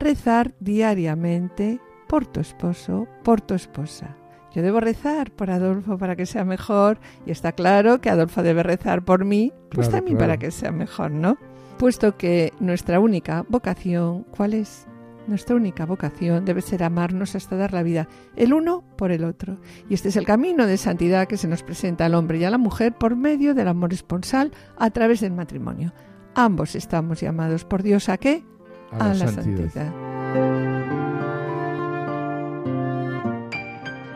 [0.00, 1.78] rezar diariamente
[2.08, 4.16] por tu esposo, por tu esposa.
[4.52, 8.64] Yo debo rezar por Adolfo para que sea mejor y está claro que Adolfo debe
[8.64, 11.38] rezar por mí, pues también para que sea mejor, ¿no?
[11.78, 14.89] Puesto que nuestra única vocación, ¿cuál es?
[15.26, 19.58] Nuestra única vocación debe ser amarnos hasta dar la vida, el uno por el otro.
[19.88, 22.50] Y este es el camino de santidad que se nos presenta al hombre y a
[22.50, 25.92] la mujer por medio del amor esponsal a través del matrimonio.
[26.34, 28.44] Ambos estamos llamados por Dios a qué?
[28.92, 29.92] A, la, santidad.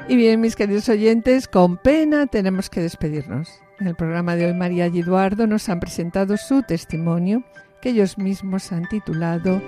[0.09, 3.49] Y bien, mis queridos oyentes, con pena tenemos que despedirnos.
[3.79, 7.43] En el programa de hoy, María y Eduardo nos han presentado su testimonio,
[7.81, 9.63] que ellos mismos han titulado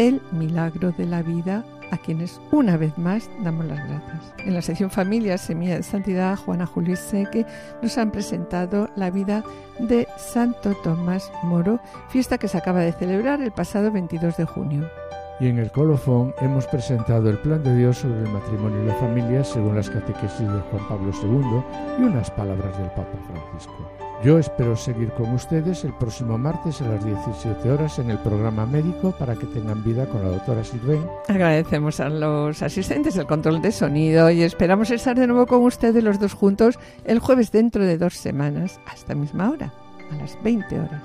[0.00, 4.34] el milagro de la vida a quienes una vez más damos las gracias.
[4.38, 7.44] En la sección Familia Semilla de Santidad, Juana Julio Seque
[7.82, 9.44] nos han presentado la vida
[9.78, 14.90] de Santo Tomás Moro, fiesta que se acaba de celebrar el pasado 22 de junio.
[15.38, 18.94] Y en el colofón hemos presentado el plan de Dios sobre el matrimonio y la
[18.94, 21.62] familia según las catequesis de Juan Pablo II
[21.98, 24.09] y unas palabras del Papa Francisco.
[24.22, 28.66] Yo espero seguir con ustedes el próximo martes a las 17 horas en el programa
[28.66, 31.06] médico para que tengan vida con la doctora Silvain.
[31.28, 36.04] Agradecemos a los asistentes del control de sonido y esperamos estar de nuevo con ustedes
[36.04, 39.72] los dos juntos el jueves dentro de dos semanas, a esta misma hora,
[40.12, 41.02] a las 20 horas,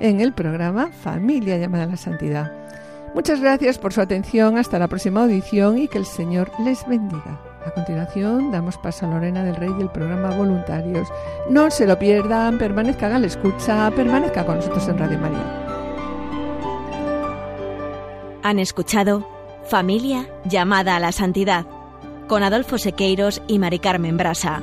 [0.00, 2.50] en el programa Familia llamada a la Santidad.
[3.14, 7.55] Muchas gracias por su atención, hasta la próxima audición y que el Señor les bendiga.
[7.66, 11.08] A continuación, damos paso a Lorena del Rey del programa Voluntarios.
[11.50, 15.62] No se lo pierdan, permanezcan a la escucha, permanezca con nosotros en Radio María.
[18.44, 19.26] Han escuchado
[19.68, 21.66] Familia llamada a la santidad
[22.28, 24.62] con Adolfo Sequeiros y Mari Carmen Brasa.